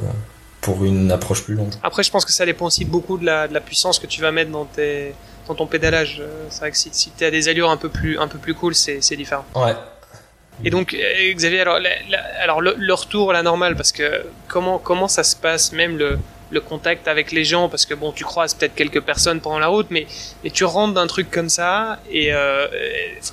pour 0.61 0.85
une 0.85 1.11
approche 1.11 1.43
plus 1.43 1.55
longue. 1.55 1.73
Après, 1.83 2.03
je 2.03 2.11
pense 2.11 2.25
que 2.25 2.31
ça 2.31 2.45
dépend 2.45 2.67
aussi 2.67 2.85
beaucoup 2.85 3.17
de 3.17 3.25
la, 3.25 3.47
de 3.47 3.53
la 3.53 3.61
puissance 3.61 3.99
que 3.99 4.07
tu 4.07 4.21
vas 4.21 4.31
mettre 4.31 4.51
dans, 4.51 4.65
tes, 4.65 5.13
dans 5.47 5.55
ton 5.55 5.67
pédalage. 5.67 6.21
C'est 6.49 6.59
vrai 6.59 6.71
que 6.71 6.77
si, 6.77 6.89
si 6.91 7.11
tu 7.17 7.23
as 7.25 7.31
des 7.31 7.49
allures 7.49 7.69
un 7.69 7.77
peu 7.77 7.89
plus, 7.89 8.17
un 8.17 8.27
peu 8.27 8.37
plus 8.37 8.53
cool, 8.53 8.75
c'est 8.75 9.15
différent. 9.15 9.45
Ouais. 9.55 9.75
Et 10.63 10.69
donc, 10.69 10.93
euh, 10.93 11.33
Xavier, 11.33 11.61
alors, 11.61 11.79
alors 12.39 12.61
le, 12.61 12.75
le, 12.77 12.93
retour, 12.93 13.33
la 13.33 13.43
normale, 13.43 13.75
parce 13.75 13.91
que 13.91 14.23
comment, 14.47 14.77
comment 14.77 15.07
ça 15.07 15.23
se 15.23 15.35
passe, 15.35 15.71
même 15.71 15.97
le, 15.97 16.19
le 16.51 16.61
contact 16.61 17.07
avec 17.07 17.31
les 17.31 17.43
gens 17.43 17.69
parce 17.69 17.85
que 17.85 17.93
bon 17.93 18.11
tu 18.11 18.23
croises 18.23 18.53
peut-être 18.53 18.75
quelques 18.75 19.01
personnes 19.01 19.39
pendant 19.39 19.59
la 19.59 19.67
route 19.67 19.87
mais 19.89 20.05
mais 20.43 20.49
tu 20.49 20.63
rentres 20.63 20.93
d'un 20.93 21.07
truc 21.07 21.31
comme 21.31 21.49
ça 21.49 21.99
et 22.11 22.33
euh, 22.33 22.67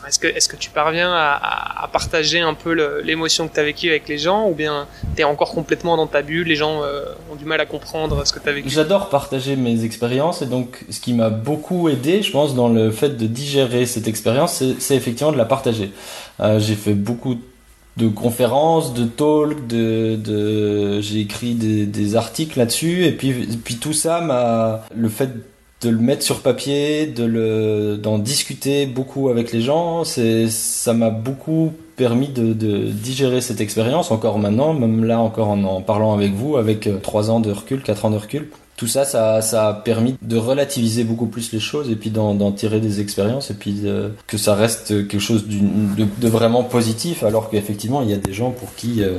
est-ce 0.06 0.18
que 0.18 0.26
est-ce 0.28 0.48
que 0.48 0.56
tu 0.56 0.70
parviens 0.70 1.12
à, 1.12 1.88
partager 1.92 2.40
un 2.40 2.54
peu 2.54 2.72
l'émotion 3.02 3.48
que 3.48 3.54
tu 3.54 3.60
as 3.60 3.64
vécue 3.64 3.88
avec 3.88 4.08
les 4.08 4.18
gens 4.18 4.48
ou 4.48 4.54
bien 4.54 4.86
tu 5.16 5.22
es 5.22 5.24
encore 5.24 5.52
complètement 5.52 5.96
dans 5.96 6.06
ta 6.06 6.22
bulle 6.22 6.46
les 6.46 6.56
gens 6.56 6.82
euh, 6.82 7.04
ont 7.32 7.34
du 7.34 7.44
mal 7.44 7.60
à 7.60 7.66
comprendre 7.66 8.26
ce 8.26 8.32
que 8.32 8.38
tu 8.38 8.48
as 8.48 8.52
vécu? 8.52 8.68
J'adore 8.68 9.08
partager 9.08 9.56
mes 9.56 9.84
expériences 9.84 10.42
et 10.42 10.46
donc 10.46 10.84
ce 10.90 11.00
qui 11.00 11.14
m'a 11.14 11.30
beaucoup 11.30 11.88
aidé 11.88 12.22
je 12.22 12.30
pense 12.30 12.54
dans 12.54 12.68
le 12.68 12.90
fait 12.90 13.16
de 13.16 13.26
digérer 13.26 13.86
cette 13.86 14.06
expérience 14.06 14.62
c'est 14.78 14.96
effectivement 14.96 15.32
de 15.32 15.38
la 15.38 15.44
partager. 15.44 15.90
Euh, 16.40 16.60
j'ai 16.60 16.74
fait 16.74 16.94
beaucoup 16.94 17.34
de 17.34 17.40
de 17.98 18.08
conférences, 18.08 18.94
de 18.94 19.04
talks, 19.04 19.66
de, 19.66 21.00
j'ai 21.00 21.20
écrit 21.20 21.54
des, 21.54 22.16
articles 22.16 22.58
là-dessus. 22.58 23.04
Et 23.04 23.12
puis 23.12 23.32
puis 23.64 23.76
tout 23.76 23.92
ça 23.92 24.20
m'a 24.20 24.84
le 24.94 25.08
fait 25.08 25.30
de 25.80 25.90
le 25.90 25.98
mettre 25.98 26.22
sur 26.22 26.40
papier, 26.40 27.06
de 27.06 27.24
le 27.24 27.96
d'en 27.96 28.18
discuter 28.18 28.86
beaucoup 28.86 29.28
avec 29.28 29.52
les 29.52 29.60
gens, 29.60 30.04
c'est 30.04 30.48
ça 30.48 30.92
m'a 30.92 31.10
beaucoup 31.10 31.72
permis 31.96 32.28
de, 32.28 32.52
de 32.52 32.86
digérer 32.86 33.40
cette 33.40 33.60
expérience. 33.60 34.10
Encore 34.10 34.38
maintenant, 34.38 34.72
même 34.72 35.04
là 35.04 35.20
encore 35.20 35.48
en 35.48 35.62
en 35.64 35.80
parlant 35.80 36.14
avec 36.14 36.32
vous, 36.32 36.56
avec 36.56 36.86
euh, 36.86 36.98
trois 36.98 37.30
ans 37.30 37.40
de 37.40 37.50
recul, 37.50 37.82
quatre 37.82 38.04
ans 38.04 38.10
de 38.10 38.16
recul 38.16 38.48
tout 38.78 38.86
ça, 38.86 39.04
ça, 39.04 39.42
ça 39.42 39.68
a 39.68 39.74
permis 39.74 40.16
de 40.22 40.36
relativiser 40.36 41.02
beaucoup 41.02 41.26
plus 41.26 41.50
les 41.52 41.58
choses 41.58 41.90
et 41.90 41.96
puis 41.96 42.10
d'en 42.10 42.52
tirer 42.52 42.78
des 42.78 43.00
expériences 43.00 43.50
et 43.50 43.54
puis 43.54 43.82
que 44.28 44.38
ça 44.38 44.54
reste 44.54 45.08
quelque 45.08 45.18
chose 45.18 45.46
de, 45.48 46.06
de, 46.20 46.28
vraiment 46.28 46.62
positif 46.62 47.24
alors 47.24 47.50
qu'effectivement 47.50 48.02
il 48.02 48.10
y 48.10 48.12
a 48.12 48.18
des 48.18 48.32
gens 48.32 48.52
pour 48.52 48.76
qui 48.76 49.02
euh, 49.02 49.16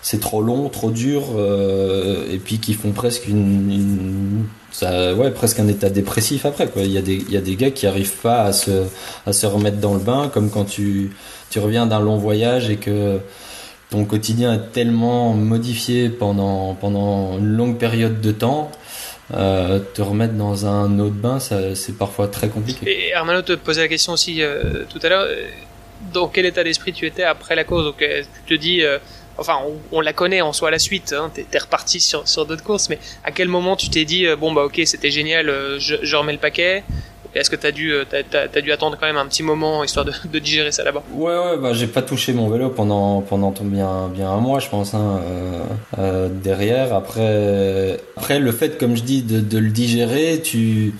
c'est 0.00 0.18
trop 0.18 0.40
long, 0.40 0.70
trop 0.70 0.90
dur 0.90 1.24
euh, 1.36 2.24
et 2.32 2.38
puis 2.38 2.58
qui 2.58 2.72
font 2.72 2.92
presque 2.92 3.28
une, 3.28 3.70
une, 3.70 4.44
ça, 4.70 5.14
ouais, 5.14 5.30
presque 5.30 5.60
un 5.60 5.68
état 5.68 5.90
dépressif 5.90 6.46
après 6.46 6.66
quoi. 6.68 6.80
Il 6.80 6.90
y 6.90 6.98
a 6.98 7.02
des, 7.02 7.16
il 7.16 7.30
y 7.30 7.36
a 7.36 7.42
des 7.42 7.54
gars 7.54 7.70
qui 7.70 7.86
arrivent 7.86 8.16
pas 8.22 8.44
à 8.44 8.52
se, 8.54 8.84
à 9.26 9.34
se 9.34 9.44
remettre 9.44 9.76
dans 9.76 9.92
le 9.92 10.00
bain 10.00 10.30
comme 10.32 10.48
quand 10.48 10.64
tu, 10.64 11.12
tu 11.50 11.58
reviens 11.58 11.86
d'un 11.86 12.00
long 12.00 12.16
voyage 12.16 12.70
et 12.70 12.76
que 12.76 13.20
ton 13.90 14.06
quotidien 14.06 14.54
est 14.54 14.72
tellement 14.72 15.34
modifié 15.34 16.08
pendant, 16.08 16.74
pendant 16.74 17.38
une 17.38 17.54
longue 17.56 17.76
période 17.76 18.22
de 18.22 18.32
temps 18.32 18.70
euh, 19.32 19.78
te 19.94 20.02
remettre 20.02 20.34
dans 20.34 20.66
un 20.66 20.98
autre 20.98 21.14
bain, 21.14 21.38
c'est 21.38 21.96
parfois 21.96 22.28
très 22.28 22.48
compliqué. 22.48 23.08
Et 23.08 23.14
Armano 23.14 23.42
te 23.42 23.52
posait 23.52 23.82
la 23.82 23.88
question 23.88 24.12
aussi 24.12 24.42
euh, 24.42 24.84
tout 24.90 24.98
à 25.02 25.08
l'heure, 25.08 25.26
euh, 25.26 25.46
dans 26.12 26.28
quel 26.28 26.46
état 26.46 26.64
d'esprit 26.64 26.92
tu 26.92 27.06
étais 27.06 27.22
après 27.22 27.54
la 27.54 27.64
course? 27.64 27.84
Donc 27.84 28.04
tu 28.46 28.56
te 28.56 28.60
dis, 28.60 28.82
enfin 29.38 29.58
on, 29.92 30.00
la 30.00 30.12
connaît 30.12 30.40
en 30.40 30.52
soi 30.52 30.70
la 30.70 30.80
suite, 30.80 31.14
hein, 31.16 31.30
t'es 31.32 31.46
es 31.52 31.58
reparti 31.58 32.00
sur, 32.00 32.24
d'autres 32.44 32.64
courses, 32.64 32.88
mais 32.88 32.98
à 33.24 33.30
quel 33.30 33.48
moment 33.48 33.76
tu 33.76 33.88
t'es 33.88 34.04
dit, 34.04 34.26
bon 34.36 34.52
bah 34.52 34.64
ok 34.64 34.80
c'était 34.84 35.12
génial, 35.12 35.46
je, 35.78 35.94
je 36.02 36.16
remets 36.16 36.32
le 36.32 36.38
paquet? 36.38 36.82
Est-ce 37.34 37.50
que 37.50 37.56
tu 37.56 37.66
as 37.66 37.72
dû, 37.72 37.92
as, 37.94 38.60
dû 38.60 38.72
attendre 38.72 38.96
quand 38.98 39.06
même 39.06 39.16
un 39.16 39.26
petit 39.26 39.42
moment 39.42 39.84
histoire 39.84 40.04
de, 40.04 40.12
de 40.30 40.38
digérer 40.38 40.72
ça 40.72 40.84
là-bas? 40.84 41.02
Ouais, 41.12 41.36
ouais, 41.36 41.56
bah 41.58 41.72
j'ai 41.72 41.86
pas 41.86 42.02
touché 42.02 42.32
mon 42.32 42.48
vélo 42.48 42.70
pendant 42.70 43.20
pendant 43.22 43.52
bien 43.62 44.08
bien 44.08 44.30
un 44.30 44.40
mois, 44.40 44.58
je 44.58 44.68
pense. 44.68 44.94
Hein, 44.94 45.20
euh, 45.24 45.62
euh, 45.98 46.28
derrière, 46.28 46.94
après 46.94 47.98
après 48.16 48.38
le 48.38 48.52
fait, 48.52 48.78
comme 48.78 48.96
je 48.96 49.02
dis, 49.02 49.22
de, 49.22 49.40
de 49.40 49.58
le 49.58 49.70
digérer, 49.70 50.40
tu 50.42 50.94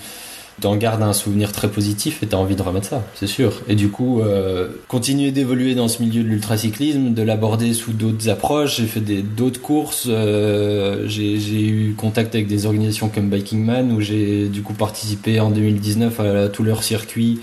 t'en 0.63 0.77
gardes 0.77 1.03
un 1.03 1.11
souvenir 1.11 1.51
très 1.51 1.69
positif 1.69 2.23
et 2.23 2.27
t'as 2.27 2.37
envie 2.37 2.55
de 2.55 2.61
remettre 2.61 2.87
ça, 2.87 3.03
c'est 3.15 3.27
sûr. 3.27 3.61
Et 3.67 3.75
du 3.75 3.89
coup, 3.89 4.21
euh, 4.21 4.69
continuer 4.87 5.31
d'évoluer 5.31 5.75
dans 5.75 5.89
ce 5.89 6.01
milieu 6.01 6.23
de 6.23 6.29
l'ultracyclisme, 6.29 7.13
de 7.13 7.21
l'aborder 7.21 7.73
sous 7.73 7.91
d'autres 7.91 8.29
approches. 8.29 8.77
J'ai 8.77 8.85
fait 8.85 9.01
d'autres 9.01 9.59
courses. 9.59 10.05
Euh, 10.07 11.03
j'ai 11.05 11.61
eu 11.61 11.95
contact 11.97 12.33
avec 12.33 12.47
des 12.47 12.65
organisations 12.65 13.09
comme 13.09 13.29
Biking 13.29 13.61
Man 13.61 13.91
où 13.91 13.99
j'ai 13.99 14.47
du 14.47 14.61
coup 14.61 14.73
participé 14.73 15.41
en 15.41 15.49
2019 15.49 16.19
à, 16.21 16.47
tout 16.47 16.63
leur 16.63 16.81
circuit 16.83 17.41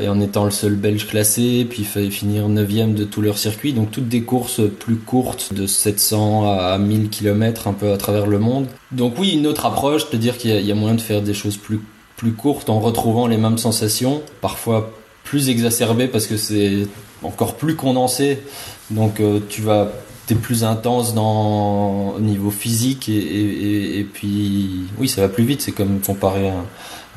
et 0.00 0.08
en 0.08 0.18
étant 0.22 0.46
le 0.46 0.50
seul 0.50 0.74
belge 0.74 1.06
classé, 1.06 1.66
puis 1.68 1.84
fallait 1.84 2.08
finir 2.08 2.48
9 2.48 2.94
de 2.94 3.04
tout 3.04 3.20
leur 3.20 3.36
circuit, 3.36 3.74
donc 3.74 3.90
toutes 3.90 4.08
des 4.08 4.22
courses 4.22 4.62
plus 4.80 4.96
courtes 4.96 5.52
de 5.52 5.66
700 5.66 6.50
à 6.50 6.78
1000 6.78 7.10
km 7.10 7.68
un 7.68 7.74
peu 7.74 7.92
à 7.92 7.98
travers 7.98 8.26
le 8.26 8.38
monde. 8.38 8.68
Donc 8.90 9.18
oui, 9.18 9.32
une 9.34 9.46
autre 9.46 9.66
approche, 9.66 10.08
te 10.08 10.16
dire 10.16 10.38
qu'il 10.38 10.58
y, 10.58 10.64
y, 10.66 10.72
a 10.72 10.74
moyen 10.74 10.94
de 10.94 11.02
faire 11.02 11.20
des 11.20 11.34
choses 11.34 11.58
plus 11.58 11.78
plus 12.22 12.32
courte 12.32 12.70
en 12.70 12.78
retrouvant 12.78 13.26
les 13.26 13.36
mêmes 13.36 13.58
sensations, 13.58 14.22
parfois 14.40 14.92
plus 15.24 15.48
exacerbées 15.48 16.06
parce 16.06 16.28
que 16.28 16.36
c'est 16.36 16.86
encore 17.24 17.56
plus 17.56 17.74
condensé. 17.74 18.38
Donc 18.90 19.18
euh, 19.18 19.40
tu 19.48 19.60
vas 19.60 19.90
t'es 20.26 20.36
plus 20.36 20.62
intense 20.62 21.14
dans 21.14 22.14
au 22.14 22.20
niveau 22.20 22.52
physique 22.52 23.08
et, 23.08 24.06
puis 24.14 24.84
oui 24.98 25.08
ça 25.08 25.20
va 25.20 25.28
plus 25.28 25.42
vite 25.42 25.62
c'est 25.62 25.72
comme 25.72 25.98
comparer 25.98 26.48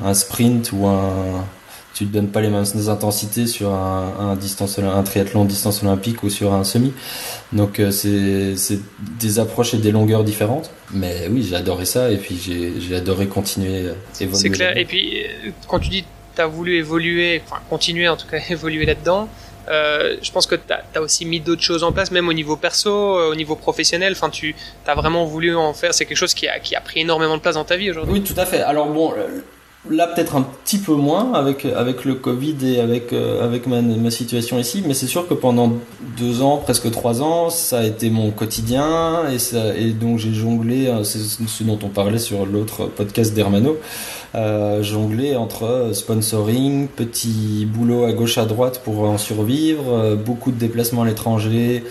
un 0.04 0.12
sprint 0.12 0.72
ou 0.72 0.88
un 0.88 1.44
tu 1.96 2.06
te 2.06 2.12
donnes 2.12 2.28
pas 2.28 2.40
les 2.40 2.50
mêmes 2.50 2.64
intensités 2.88 3.46
sur 3.46 3.72
un, 3.72 4.12
un 4.20 4.36
distance 4.36 4.78
un 4.78 5.02
triathlon 5.02 5.44
distance 5.44 5.82
olympique 5.82 6.22
ou 6.22 6.30
sur 6.30 6.52
un 6.52 6.62
semi 6.62 6.92
donc 7.52 7.80
euh, 7.80 7.90
c'est 7.90 8.78
des 9.18 9.38
approches 9.38 9.74
et 9.74 9.78
des 9.78 9.90
longueurs 9.90 10.22
différentes 10.22 10.70
mais 10.92 11.28
oui 11.30 11.46
j'ai 11.48 11.56
adoré 11.56 11.84
ça 11.84 12.10
et 12.10 12.18
puis 12.18 12.38
j'ai 12.78 12.94
adoré 12.94 13.26
continuer 13.26 13.90
c'est 14.12 14.50
clair 14.50 14.76
et 14.76 14.84
puis 14.84 15.24
euh, 15.24 15.50
quand 15.66 15.80
tu 15.80 15.88
dis 15.88 16.04
as 16.40 16.46
voulu 16.46 16.76
évoluer, 16.76 17.42
enfin 17.44 17.60
continuer 17.68 18.08
en 18.08 18.16
tout 18.16 18.26
cas 18.26 18.38
évoluer 18.50 18.86
là-dedans. 18.86 19.28
Euh, 19.68 20.16
je 20.22 20.30
pense 20.30 20.46
que 20.46 20.54
tu 20.54 20.72
as, 20.72 21.02
aussi 21.02 21.26
mis 21.26 21.40
d'autres 21.40 21.62
choses 21.62 21.82
en 21.82 21.90
place, 21.90 22.12
même 22.12 22.28
au 22.28 22.32
niveau 22.32 22.56
perso, 22.56 22.90
euh, 22.90 23.32
au 23.32 23.34
niveau 23.34 23.56
professionnel. 23.56 24.12
Enfin, 24.12 24.30
tu 24.30 24.54
as 24.86 24.94
vraiment 24.94 25.24
voulu 25.24 25.56
en 25.56 25.74
faire. 25.74 25.92
C'est 25.92 26.06
quelque 26.06 26.18
chose 26.18 26.34
qui 26.34 26.46
a, 26.46 26.60
qui 26.60 26.76
a 26.76 26.80
pris 26.80 27.00
énormément 27.00 27.36
de 27.36 27.42
place 27.42 27.56
dans 27.56 27.64
ta 27.64 27.76
vie 27.76 27.90
aujourd'hui. 27.90 28.14
Oui, 28.14 28.22
tout 28.22 28.38
à 28.40 28.46
fait. 28.46 28.60
Alors 28.60 28.86
bon, 28.86 29.12
là 29.90 30.06
peut-être 30.06 30.36
un 30.36 30.42
petit 30.42 30.78
peu 30.78 30.94
moins 30.94 31.32
avec 31.34 31.64
avec 31.64 32.04
le 32.04 32.14
Covid 32.14 32.56
et 32.64 32.80
avec 32.80 33.12
euh, 33.12 33.44
avec 33.44 33.66
ma, 33.66 33.82
ma, 33.82 34.10
situation 34.10 34.58
ici, 34.58 34.82
mais 34.86 34.94
c'est 34.94 35.06
sûr 35.06 35.28
que 35.28 35.34
pendant 35.34 35.72
deux 36.18 36.42
ans, 36.42 36.58
presque 36.58 36.90
trois 36.90 37.22
ans, 37.22 37.50
ça 37.50 37.78
a 37.78 37.84
été 37.84 38.10
mon 38.10 38.30
quotidien 38.30 39.28
et 39.30 39.38
ça 39.38 39.74
et 39.76 39.90
donc 39.90 40.18
j'ai 40.18 40.32
jonglé. 40.32 40.92
C'est 41.04 41.18
ce 41.18 41.64
dont 41.64 41.78
on 41.82 41.88
parlait 41.88 42.18
sur 42.18 42.46
l'autre 42.46 42.86
podcast 42.86 43.34
d'Hermano 43.34 43.76
euh, 44.36 44.82
jongler 44.82 45.34
entre 45.34 45.90
sponsoring, 45.92 46.88
petit 46.88 47.66
boulot 47.66 48.04
à 48.04 48.12
gauche 48.12 48.36
à 48.36 48.44
droite 48.44 48.82
pour 48.84 49.00
en 49.04 49.16
survivre, 49.16 49.84
euh, 49.88 50.14
beaucoup 50.14 50.50
de 50.50 50.58
déplacements 50.58 51.02
à 51.02 51.06
l'étranger 51.06 51.84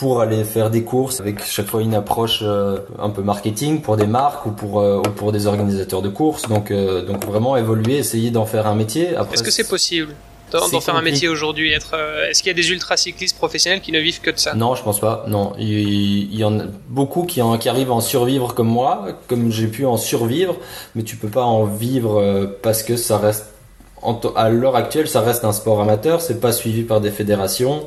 pour 0.00 0.20
aller 0.20 0.44
faire 0.44 0.68
des 0.70 0.84
courses 0.92 1.20
avec 1.20 1.44
chaque 1.44 1.68
fois 1.72 1.82
une 1.82 1.94
approche 1.94 2.40
euh, 2.42 2.78
un 2.98 3.10
peu 3.10 3.22
marketing 3.22 3.82
pour 3.82 3.96
des 3.96 4.06
marques 4.06 4.44
ou 4.46 4.52
pour 4.60 4.72
ou 4.76 5.10
pour 5.18 5.30
des 5.30 5.46
organisateurs 5.46 6.02
de 6.02 6.08
courses. 6.08 6.44
Donc 6.48 6.72
donc 7.10 7.20
vraiment 7.32 7.56
évoluer 7.64 7.96
essayer 7.98 8.30
d'en 8.30 8.46
faire 8.46 8.66
un 8.66 8.74
métier. 8.74 9.04
Est-ce 9.32 9.42
que 9.42 9.56
c'est 9.58 9.68
possible 9.76 10.12
d'en 10.50 10.80
faire 10.80 10.96
un 10.96 11.02
métier 11.02 11.28
aujourd'hui 11.28 11.72
être 11.72 11.94
euh, 11.94 12.28
est-ce 12.28 12.42
qu'il 12.42 12.48
y 12.48 12.54
a 12.54 12.54
des 12.54 12.70
ultra 12.70 12.96
cyclistes 12.96 13.36
professionnels 13.36 13.80
qui 13.80 13.92
ne 13.92 13.98
vivent 13.98 14.20
que 14.20 14.30
de 14.30 14.38
ça? 14.38 14.54
Non 14.54 14.74
je 14.74 14.82
pense 14.82 15.00
pas. 15.00 15.24
Non. 15.28 15.52
Il, 15.58 16.34
y 16.34 16.44
en 16.44 16.58
a 16.58 16.64
beaucoup 16.88 17.24
qui, 17.24 17.42
en, 17.42 17.58
qui 17.58 17.68
arrivent 17.68 17.90
à 17.90 17.94
en 17.94 18.00
survivre 18.00 18.54
comme 18.54 18.68
moi 18.68 19.08
comme 19.28 19.50
j'ai 19.50 19.68
pu 19.68 19.86
en 19.86 19.96
survivre 19.96 20.56
mais 20.94 21.02
tu 21.02 21.16
peux 21.16 21.28
pas 21.28 21.44
en 21.44 21.64
vivre 21.64 22.20
euh, 22.20 22.58
parce 22.62 22.82
que 22.82 22.96
ça 22.96 23.18
reste 23.18 23.46
à 24.34 24.48
l'heure 24.48 24.76
actuelle 24.76 25.08
ça 25.08 25.20
reste 25.20 25.44
un 25.44 25.52
sport 25.52 25.80
amateur. 25.80 26.20
C'est 26.20 26.40
pas 26.40 26.52
suivi 26.52 26.82
par 26.82 27.00
des 27.00 27.10
fédérations 27.10 27.86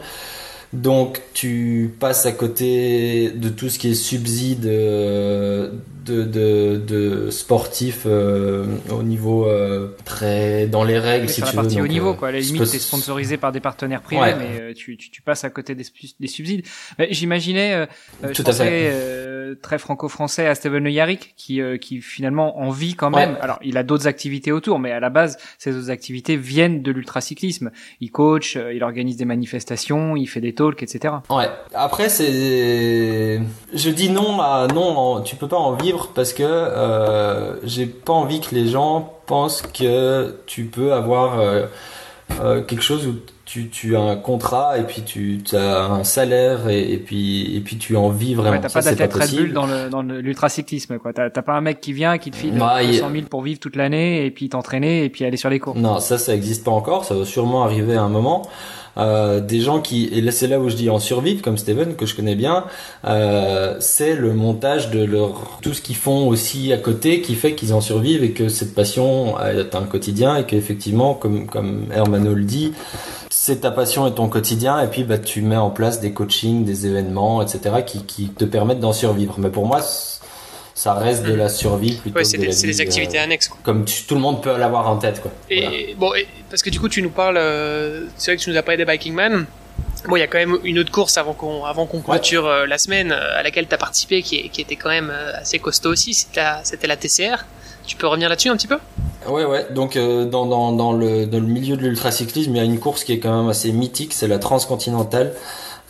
donc 0.73 1.21
tu 1.33 1.93
passes 1.99 2.25
à 2.25 2.31
côté 2.31 3.29
de 3.29 3.49
tout 3.49 3.69
ce 3.69 3.77
qui 3.77 3.89
est 3.89 3.93
subside 3.93 4.65
euh, 4.65 5.71
de, 6.03 6.23
de, 6.23 6.81
de 6.85 7.29
sportifs 7.29 8.03
euh, 8.05 8.65
au 8.89 9.03
niveau 9.03 9.45
euh, 9.45 9.95
très 10.05 10.65
dans 10.67 10.83
les 10.83 10.97
règles 10.97 11.29
si 11.29 11.35
tu 11.35 11.41
la 11.41 11.51
veux. 11.51 11.55
partie 11.55 11.81
au 11.81 11.87
niveau 11.87 12.13
quoi. 12.15 12.29
À 12.29 12.31
la 12.31 12.39
limite 12.39 12.71
t'es 12.71 12.79
sponsorisé 12.79 13.37
par 13.37 13.51
des 13.51 13.59
partenaires 13.59 14.01
privés 14.01 14.33
mais 14.37 14.73
tu, 14.73 14.97
tu, 14.97 15.11
tu, 15.11 15.21
passes 15.21 15.43
à 15.43 15.49
côté 15.49 15.75
des, 15.75 15.85
des 16.19 16.27
subsides. 16.27 16.65
J'imaginais 17.09 17.87
je 18.23 18.41
pensais 18.41 18.93
très 19.61 19.77
franco-français 19.77 20.47
à 20.47 20.55
Steven 20.55 20.83
Le 20.83 20.91
Yarrick 20.91 21.33
qui 21.37 21.61
qui 21.79 22.01
finalement 22.01 22.59
en 22.59 22.71
vit 22.71 22.95
quand 22.95 23.09
même. 23.09 23.37
Alors 23.41 23.59
il 23.61 23.77
a 23.77 23.83
d'autres 23.83 24.07
activités 24.07 24.51
autour 24.51 24.79
mais 24.79 24.91
à 24.91 24.99
la 24.99 25.09
base 25.09 25.37
ces 25.57 25.75
autres 25.77 25.91
activités 25.91 26.35
viennent 26.35 26.81
de 26.81 26.91
l'ultracyclisme. 26.91 27.71
Il 28.01 28.11
coach, 28.11 28.57
il 28.73 28.83
organise 28.83 29.17
des 29.17 29.25
manifestations, 29.25 30.15
il 30.15 30.27
fait 30.27 30.41
des 30.41 30.53
etc. 30.71 31.15
Ouais. 31.29 31.49
Après, 31.73 32.09
c'est, 32.09 33.41
je 33.73 33.89
dis 33.89 34.09
non 34.09 34.39
à 34.39 34.67
non. 34.67 35.21
Tu 35.21 35.35
peux 35.35 35.47
pas 35.47 35.57
en 35.57 35.73
vivre 35.73 35.92
parce 36.13 36.33
que 36.33 36.43
euh, 36.43 37.55
j'ai 37.63 37.85
pas 37.85 38.13
envie 38.13 38.39
que 38.39 38.53
les 38.55 38.67
gens 38.67 39.13
pensent 39.25 39.61
que 39.61 40.35
tu 40.45 40.65
peux 40.65 40.93
avoir 40.93 41.39
euh, 41.39 41.65
euh, 42.41 42.61
quelque 42.61 42.81
chose 42.81 43.07
où 43.07 43.15
tu, 43.45 43.69
tu, 43.69 43.95
as 43.95 44.01
un 44.01 44.15
contrat 44.15 44.77
et 44.77 44.83
puis 44.83 45.03
tu 45.03 45.39
as 45.53 45.85
un 45.85 46.03
salaire 46.03 46.69
et, 46.69 46.97
puis 46.97 47.55
et 47.55 47.59
puis 47.59 47.77
tu 47.77 47.95
en 47.95 48.09
vis 48.09 48.33
vraiment. 48.33 48.55
Ouais, 48.55 48.61
t'as 48.61 48.69
pas 48.69 48.81
d'athlète 48.81 49.13
Red 49.13 49.35
Bull 49.35 49.53
dans 49.53 49.65
le 49.65 49.89
dans 49.89 50.01
l'ultracyclisme 50.01 50.97
quoi. 50.97 51.13
T'as 51.13 51.29
pas 51.29 51.53
un 51.53 51.61
mec 51.61 51.79
qui 51.79 51.93
vient 51.93 52.17
qui 52.17 52.31
te 52.31 52.35
file 52.35 52.57
bah, 52.57 52.83
200 52.83 53.09
000 53.11 53.25
pour 53.29 53.41
vivre 53.41 53.59
toute 53.59 53.75
l'année 53.75 54.25
et 54.25 54.31
puis 54.31 54.49
t'entraîner 54.49 55.03
et 55.05 55.09
puis 55.09 55.25
aller 55.25 55.37
sur 55.37 55.49
les 55.49 55.59
cours. 55.59 55.75
Non, 55.75 55.99
ça 55.99 56.17
ça 56.17 56.33
existe 56.33 56.63
pas 56.63 56.71
encore. 56.71 57.05
Ça 57.05 57.15
va 57.15 57.25
sûrement 57.25 57.63
arriver 57.63 57.95
à 57.95 58.01
un 58.01 58.09
moment. 58.09 58.43
Euh, 58.97 59.39
des 59.39 59.59
gens 59.59 59.81
qui 59.81 60.05
et 60.05 60.29
c'est 60.29 60.45
là 60.47 60.59
où 60.59 60.69
je 60.69 60.75
dis 60.75 60.91
en 60.91 60.99
survivre 60.99 61.41
comme 61.41 61.57
Steven 61.57 61.95
que 61.95 62.05
je 62.05 62.15
connais 62.15 62.35
bien 62.35 62.65
euh, 63.05 63.75
c'est 63.79 64.15
le 64.15 64.33
montage 64.33 64.91
de 64.91 65.03
leur 65.03 65.57
tout 65.63 65.73
ce 65.73 65.81
qu'ils 65.81 65.95
font 65.95 66.27
aussi 66.27 66.71
à 66.71 66.77
côté 66.77 67.21
qui 67.21 67.33
fait 67.33 67.55
qu'ils 67.55 67.73
en 67.73 67.81
survivent 67.81 68.23
et 68.23 68.33
que 68.33 68.49
cette 68.49 68.75
passion 68.75 69.39
est 69.39 69.73
un 69.73 69.83
quotidien 69.83 70.37
et 70.37 70.45
qu'effectivement 70.45 71.15
comme 71.15 71.47
comme 71.47 71.87
Hermano 71.91 72.35
le 72.35 72.43
dit 72.43 72.73
c'est 73.31 73.61
ta 73.61 73.71
passion 73.71 74.05
et 74.05 74.13
ton 74.13 74.29
quotidien 74.29 74.79
et 74.79 74.87
puis 74.87 75.03
bah 75.03 75.17
tu 75.17 75.41
mets 75.41 75.57
en 75.57 75.71
place 75.71 75.99
des 75.99 76.11
coachings 76.11 76.63
des 76.63 76.85
événements 76.85 77.41
etc 77.41 77.77
qui 77.83 78.03
qui 78.03 78.29
te 78.29 78.45
permettent 78.45 78.79
d'en 78.79 78.93
survivre. 78.93 79.35
Mais 79.39 79.49
pour 79.49 79.65
moi 79.65 79.81
ça 80.75 80.95
reste 80.95 81.23
de 81.23 81.33
la 81.33 81.49
survie 81.49 81.93
plutôt 81.93 82.17
ouais, 82.17 82.23
c'est 82.23 82.37
des, 82.37 82.47
des, 82.47 82.81
activités 82.81 83.19
euh, 83.19 83.23
annexes. 83.23 83.47
Quoi. 83.47 83.59
Comme 83.63 83.85
tout 83.85 84.15
le 84.15 84.21
monde 84.21 84.41
peut 84.41 84.57
l'avoir 84.57 84.89
en 84.89 84.97
tête. 84.97 85.21
Quoi. 85.21 85.31
Et 85.49 85.95
bon, 85.97 86.11
parce 86.49 86.63
que 86.63 86.69
du 86.69 86.79
coup, 86.79 86.89
tu 86.89 87.01
nous 87.01 87.11
parles, 87.11 87.37
euh, 87.37 88.05
c'est 88.17 88.31
vrai 88.31 88.37
que 88.37 88.41
tu 88.41 88.49
nous 88.49 88.57
as 88.57 88.63
parlé 88.63 88.77
des 88.77 88.85
Biking 88.85 89.13
Man. 89.13 89.45
Bon, 90.07 90.15
il 90.15 90.19
y 90.19 90.23
a 90.23 90.27
quand 90.27 90.39
même 90.39 90.57
une 90.63 90.79
autre 90.79 90.91
course 90.91 91.17
avant 91.17 91.33
qu'on 91.33 91.63
avant 91.63 91.85
qu'on 91.85 92.01
clôture 92.01 92.45
euh, 92.45 92.65
la 92.65 92.77
semaine 92.77 93.11
à 93.11 93.41
laquelle 93.41 93.67
tu 93.67 93.73
as 93.73 93.77
participé 93.77 94.21
qui, 94.21 94.49
qui, 94.49 94.61
était 94.61 94.75
quand 94.75 94.89
même 94.89 95.13
assez 95.35 95.59
costaud 95.59 95.91
aussi. 95.91 96.13
C'était 96.13 96.41
la, 96.41 96.61
c'était 96.63 96.87
la 96.87 96.97
TCR. 96.97 97.45
Tu 97.85 97.95
peux 97.95 98.07
revenir 98.07 98.27
là-dessus 98.27 98.49
un 98.49 98.57
petit 98.57 98.67
peu? 98.67 98.79
Ouais, 99.27 99.45
ouais. 99.45 99.67
Donc 99.71 99.97
dans, 99.97 100.45
dans, 100.45 100.71
dans, 100.73 100.91
le, 100.91 101.25
dans 101.25 101.39
le 101.39 101.45
milieu 101.45 101.77
de 101.77 101.81
l'ultracyclisme, 101.81 102.51
il 102.55 102.57
y 102.57 102.61
a 102.61 102.63
une 102.63 102.79
course 102.79 103.03
qui 103.03 103.13
est 103.13 103.19
quand 103.19 103.41
même 103.41 103.49
assez 103.49 103.71
mythique, 103.71 104.13
c'est 104.13 104.27
la 104.27 104.39
transcontinentale. 104.39 105.33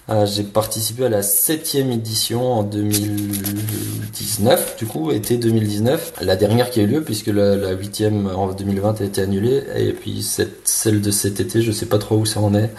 Euh, 0.09 0.25
j'ai 0.25 0.43
participé 0.43 1.05
à 1.05 1.09
la 1.09 1.21
septième 1.21 1.89
édition 1.89 2.51
en 2.51 2.63
2019, 2.63 4.75
du 4.77 4.85
coup, 4.85 5.11
été 5.11 5.37
2019, 5.37 6.15
la 6.21 6.35
dernière 6.35 6.69
qui 6.69 6.81
a 6.81 6.83
eu 6.83 6.87
lieu 6.87 7.01
puisque 7.01 7.27
la 7.27 7.71
huitième 7.71 8.27
en 8.27 8.51
2020 8.51 8.99
a 8.99 9.03
été 9.05 9.21
annulée 9.21 9.63
et 9.77 9.93
puis 9.93 10.21
celle 10.65 10.99
de 10.99 11.09
cet 11.09 11.39
été, 11.39 11.61
je 11.61 11.71
sais 11.71 11.85
pas 11.85 11.99
trop 11.99 12.17
où 12.17 12.25
ça 12.25 12.41
en 12.41 12.53
est, 12.53 12.69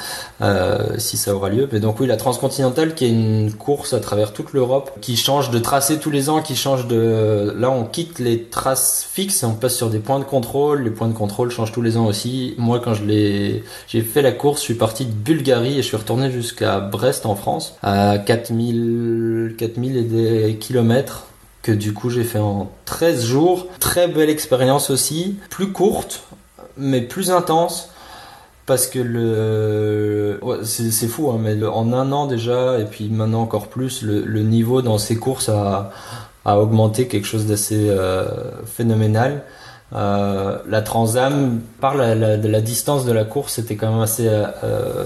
euh, 0.42 0.98
si 0.98 1.16
ça 1.16 1.34
aura 1.34 1.48
lieu. 1.48 1.66
Mais 1.72 1.80
donc 1.80 1.98
oui, 1.98 2.06
la 2.06 2.18
transcontinentale 2.18 2.94
qui 2.94 3.06
est 3.06 3.10
une 3.10 3.54
course 3.54 3.94
à 3.94 4.00
travers 4.00 4.34
toute 4.34 4.52
l'Europe 4.52 4.90
qui 5.00 5.16
change 5.16 5.50
de 5.50 5.58
tracé 5.58 5.98
tous 5.98 6.10
les 6.10 6.28
ans, 6.28 6.42
qui 6.42 6.56
change 6.56 6.86
de, 6.88 7.54
là 7.56 7.70
on 7.70 7.84
quitte 7.84 8.18
les 8.18 8.42
traces 8.42 9.08
fixes 9.10 9.42
et 9.42 9.46
on 9.46 9.54
passe 9.54 9.76
sur 9.76 9.88
des 9.88 10.00
points 10.00 10.18
de 10.18 10.24
contrôle. 10.24 10.82
Les 10.82 10.90
points 10.90 11.08
de 11.08 11.14
contrôle 11.14 11.50
changent 11.50 11.72
tous 11.72 11.80
les 11.80 11.96
ans 11.96 12.04
aussi. 12.04 12.54
Moi, 12.58 12.82
quand 12.84 12.92
j'ai 12.94 13.62
fait 14.02 14.20
la 14.20 14.32
course, 14.32 14.60
je 14.60 14.64
suis 14.64 14.74
parti 14.74 15.06
de 15.06 15.12
Bulgarie 15.12 15.78
et 15.78 15.82
je 15.82 15.88
suis 15.88 15.96
retourné 15.96 16.30
jusqu'à 16.30 16.80
Brest 16.80 17.13
en 17.24 17.34
France, 17.34 17.76
à 17.82 18.18
4000, 18.18 19.54
4000 19.58 19.96
et 19.96 20.02
des 20.02 20.56
kilomètres 20.56 21.26
que 21.62 21.72
du 21.72 21.94
coup 21.94 22.10
j'ai 22.10 22.24
fait 22.24 22.38
en 22.38 22.70
13 22.84 23.24
jours. 23.24 23.66
Très 23.80 24.06
belle 24.06 24.30
expérience 24.30 24.90
aussi, 24.90 25.36
plus 25.50 25.72
courte, 25.72 26.24
mais 26.76 27.00
plus 27.00 27.30
intense. 27.30 27.90
Parce 28.66 28.86
que 28.86 28.98
le, 28.98 30.40
c'est 30.62 31.06
fou, 31.06 31.30
hein, 31.30 31.38
mais 31.38 31.62
en 31.66 31.92
un 31.92 32.12
an 32.12 32.26
déjà, 32.26 32.78
et 32.78 32.86
puis 32.86 33.10
maintenant 33.10 33.42
encore 33.42 33.68
plus, 33.68 34.02
le, 34.02 34.42
niveau 34.42 34.80
dans 34.80 34.96
ces 34.96 35.16
courses 35.16 35.50
a, 35.50 35.90
augmenté 36.46 37.06
quelque 37.06 37.26
chose 37.26 37.46
d'assez 37.46 37.88
euh, 37.90 38.26
phénoménal. 38.64 39.42
Euh, 39.94 40.58
la 40.68 40.82
Transam, 40.82 41.60
par 41.80 41.94
la, 41.94 42.60
distance 42.60 43.04
de 43.04 43.12
la 43.12 43.24
course, 43.24 43.54
c'était 43.54 43.76
quand 43.76 43.92
même 43.92 44.00
assez 44.00 44.28
euh, 44.28 45.04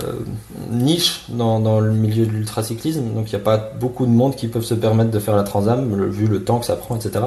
niche 0.71 1.25
dans, 1.29 1.61
dans, 1.61 1.81
le 1.81 1.93
milieu 1.93 2.25
de 2.25 2.31
l'ultracyclisme. 2.31 3.13
Donc 3.15 3.31
il 3.31 3.35
n'y 3.35 3.41
a 3.41 3.45
pas 3.45 3.59
beaucoup 3.59 4.07
de 4.07 4.11
monde 4.11 4.35
qui 4.35 4.49
peuvent 4.49 4.65
se 4.65 4.75
permettre 4.75 5.11
de 5.11 5.19
faire 5.19 5.37
la 5.37 5.43
Transam, 5.43 6.09
vu 6.09 6.27
le 6.27 6.43
temps 6.43 6.59
que 6.59 6.67
ça 6.67 6.77
prend, 6.77 6.97
etc. 6.97 7.27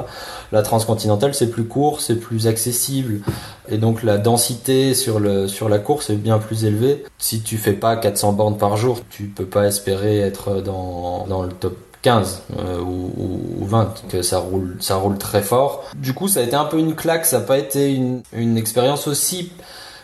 La 0.50 0.62
transcontinentale, 0.62 1.34
c'est 1.34 1.50
plus 1.50 1.64
court, 1.64 2.00
c'est 2.00 2.16
plus 2.16 2.48
accessible, 2.48 3.20
et 3.68 3.78
donc 3.78 4.02
la 4.02 4.18
densité 4.18 4.94
sur, 4.94 5.20
le, 5.20 5.46
sur 5.46 5.68
la 5.68 5.78
course 5.78 6.10
est 6.10 6.16
bien 6.16 6.38
plus 6.38 6.64
élevée. 6.64 7.04
Si 7.18 7.42
tu 7.42 7.58
fais 7.58 7.74
pas 7.74 7.96
400 7.96 8.32
bornes 8.32 8.56
par 8.56 8.76
jour, 8.76 9.00
tu 9.08 9.24
peux 9.24 9.46
pas 9.46 9.66
espérer 9.66 10.18
être 10.18 10.62
dans, 10.62 11.26
dans 11.28 11.42
le 11.42 11.50
top 11.50 11.76
15 12.02 12.42
euh, 12.58 12.80
ou, 12.80 13.64
20 13.64 14.08
que 14.08 14.22
ça 14.22 14.38
roule 14.38 14.76
ça 14.80 14.96
roule 14.96 15.18
très 15.18 15.42
fort. 15.42 15.84
Du 15.94 16.12
coup 16.12 16.28
ça 16.28 16.40
a 16.40 16.42
été 16.42 16.56
un 16.56 16.64
peu 16.64 16.78
une 16.78 16.94
claque 16.94 17.24
ça 17.24 17.38
n'a 17.38 17.44
pas 17.44 17.58
été 17.58 17.94
une, 17.94 18.22
une 18.32 18.56
expérience 18.56 19.06
aussi 19.06 19.52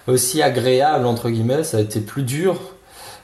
aussi 0.07 0.41
agréable 0.41 1.07
entre 1.07 1.29
guillemets 1.29 1.65
ça 1.65 1.79
a 1.79 1.81
été 1.81 2.01
plus 2.01 2.23
dur. 2.23 2.57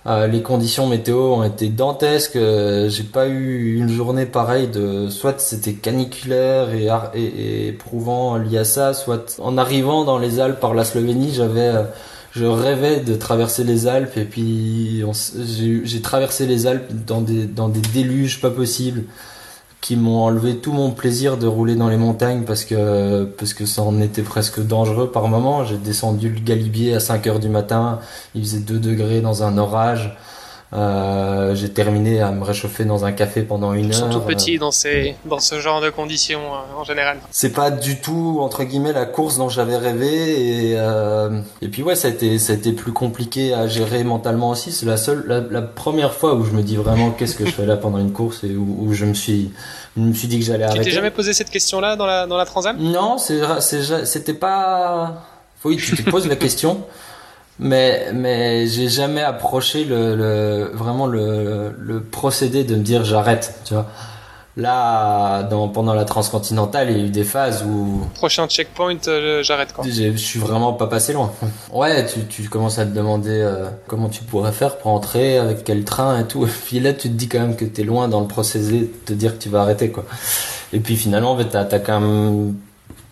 Euh, 0.07 0.27
les 0.27 0.43
conditions 0.43 0.87
météo 0.87 1.33
ont 1.33 1.45
été 1.45 1.69
dantesques 1.69 2.37
euh, 2.37 2.91
j'ai 2.91 3.05
pas 3.05 3.27
eu 3.27 3.77
une 3.77 3.89
journée 3.89 4.27
pareille 4.27 4.69
de 4.69 5.09
soit 5.09 5.41
c'était 5.41 5.73
caniculaire 5.73 6.75
et, 6.75 6.89
et, 7.19 7.25
et, 7.25 7.69
éprouvant 7.69 8.37
lié 8.37 8.59
à 8.59 8.65
ça 8.65 8.93
soit 8.93 9.41
en 9.41 9.57
arrivant 9.57 10.05
dans 10.05 10.19
les 10.19 10.41
Alpes 10.41 10.61
par 10.61 10.75
la 10.75 10.85
Slovénie 10.85 11.33
j'avais 11.33 11.73
je 12.35 12.45
rêvais 12.45 13.01
de 13.01 13.15
traverser 13.15 13.63
les 13.65 13.87
Alpes 13.87 14.17
et 14.17 14.25
puis 14.25 15.05
j'ai 15.45 16.01
traversé 16.03 16.47
les 16.47 16.67
Alpes 16.67 16.93
dans 17.07 17.21
des, 17.21 17.47
déluges 17.93 18.41
pas 18.41 18.51
possibles 18.51 19.05
qui 19.81 19.97
m'ont 19.97 20.23
enlevé 20.23 20.57
tout 20.57 20.73
mon 20.73 20.91
plaisir 20.91 21.37
de 21.37 21.47
rouler 21.47 21.77
dans 21.77 21.89
les 21.89 21.99
montagnes 21.99 22.45
parce 22.45 22.65
que 22.65 23.25
parce 23.25 23.53
que 23.53 23.67
ça 23.67 23.83
en 23.83 24.01
était 24.01 24.23
presque 24.23 24.67
dangereux 24.67 25.13
par 25.13 25.29
moment. 25.29 25.65
J'ai 25.65 25.77
descendu 25.77 26.31
le 26.31 26.41
Galibier 26.41 26.95
à 26.95 27.01
5 27.01 27.27
heures 27.27 27.39
du 27.39 27.51
matin, 27.51 28.01
il 28.35 28.43
faisait 28.43 28.61
2 28.61 28.79
degrés 28.79 29.21
dans 29.21 29.43
un 29.43 29.59
orage. 29.59 30.17
Euh, 30.75 31.55
j'ai 31.55 31.69
terminé 31.71 32.21
à 32.21 32.33
me 32.33 32.43
réchauffer 32.43 32.85
dans 32.85 33.05
un 33.05 33.13
café 33.13 33.43
pendant 33.43 33.75
une 33.75 33.85
Ils 33.87 33.93
heure. 33.93 34.01
sont 34.01 34.11
tout 34.11 34.21
petits 34.21 34.59
dans 34.59 34.73
ces 34.73 35.15
dans 35.25 35.39
ce 35.39 35.61
genre 35.61 35.81
de 35.81 35.89
conditions 35.89 36.41
euh, 36.41 36.81
en 36.81 36.83
général. 36.83 37.19
C'est 37.31 37.53
pas 37.53 37.71
du 37.71 38.01
tout 38.01 38.39
entre 38.41 38.65
guillemets 38.65 38.93
la 38.93 39.07
course 39.07 39.39
dont 39.39 39.49
j'avais 39.49 39.77
rêvé 39.77 40.71
et 40.71 40.75
euh, 40.77 41.41
et 41.63 41.69
puis 41.69 41.83
ouais 41.85 41.95
ça 41.95 42.09
a 42.09 42.11
été 42.11 42.39
ça 42.41 42.55
a 42.55 42.57
été 42.57 42.73
plus 42.73 42.93
compliqué 42.93 43.55
à 43.55 43.69
gérer 43.69 44.03
mentalement 44.03 44.51
aussi. 44.51 44.73
C'est 44.73 44.87
la 44.87 44.97
seule 44.97 45.25
la, 45.29 45.41
la 45.41 45.63
première 45.63 46.13
fois 46.13 46.35
où 46.35 46.45
je 46.45 46.51
me 46.51 46.63
dis 46.63 46.75
vraiment 46.75 47.11
qu'est-ce 47.19 47.37
que 47.37 47.47
je 47.47 47.53
fais 47.53 47.67
là 47.67 47.77
pendant 47.77 47.99
une 47.99 48.13
course 48.13 48.43
et 48.43 48.57
où, 48.57 48.79
où 48.81 48.93
je 48.95 49.05
me 49.05 49.15
suis 49.15 49.53
je 49.97 50.03
me 50.03 50.13
suis 50.13 50.27
dit 50.27 50.41
que 50.41 50.45
j'allais 50.45 50.65
Tu 50.65 50.71
arrêter. 50.71 50.85
t'es 50.87 50.91
jamais 50.91 51.13
posé 51.13 51.35
cette 51.35 51.51
question-là 51.51 51.95
dans 51.95 52.07
la 52.07 52.27
dans 52.27 52.37
la 52.37 52.47
Transam 52.47 52.77
Non, 52.81 53.17
c'était 53.19 54.35
pas. 54.35 55.23
Oui, 55.65 55.77
tu 55.77 55.97
te 55.97 56.11
poses 56.11 56.27
la 56.27 56.37
question, 56.37 56.83
mais 57.59 58.11
mais 58.13 58.67
j'ai 58.67 58.89
jamais 58.89 59.23
approché 59.23 59.85
le, 59.85 60.15
le 60.17 60.71
vraiment 60.75 61.07
le, 61.07 61.75
le 61.79 62.01
procédé 62.01 62.65
de 62.65 62.75
me 62.77 62.83
dire 62.83 63.05
j'arrête. 63.05 63.61
Tu 63.65 63.75
vois. 63.75 63.87
Là, 64.57 65.43
dans, 65.43 65.67
pendant 65.69 65.95
la 65.95 66.05
transcontinentale, 66.05 66.89
il 66.91 66.97
y 66.97 67.01
a 67.01 67.05
eu 67.07 67.11
des 67.11 67.25
phases 67.25 67.65
où 67.65 68.07
Prochain 68.15 68.47
checkpoint, 68.47 68.99
euh, 69.09 69.43
j'arrête 69.43 69.73
quoi. 69.73 69.85
je 69.85 70.17
suis 70.17 70.39
vraiment 70.39 70.73
pas 70.75 70.87
passé 70.87 71.13
loin. 71.13 71.33
Ouais, 71.73 72.07
tu, 72.07 72.21
tu 72.27 72.49
commences 72.49 72.79
à 72.79 72.87
te 72.87 72.95
demander 72.95 73.31
euh, 73.33 73.67
comment 73.89 74.09
tu 74.09 74.23
pourrais 74.23 74.53
faire 74.53 74.79
pour 74.79 74.93
entrer, 74.93 75.39
avec 75.39 75.65
quel 75.65 75.83
train 75.83 76.21
et 76.21 76.25
tout. 76.25 76.47
Et 76.47 76.51
puis 76.67 76.79
là, 76.79 76.93
tu 76.93 77.09
te 77.09 77.15
dis 77.15 77.27
quand 77.27 77.41
même 77.41 77.57
que 77.57 77.65
t'es 77.65 77.83
loin 77.83 78.07
dans 78.07 78.21
le 78.21 78.29
procédé 78.29 78.79
de 78.83 78.87
te 79.05 79.13
dire 79.13 79.37
que 79.37 79.43
tu 79.43 79.49
vas 79.49 79.63
arrêter, 79.63 79.91
quoi. 79.91 80.05
Et 80.73 80.79
puis 80.79 80.95
finalement, 80.95 81.37
t'as, 81.45 81.65
t'as 81.65 81.81
quand 81.81 81.99
même... 81.99 82.55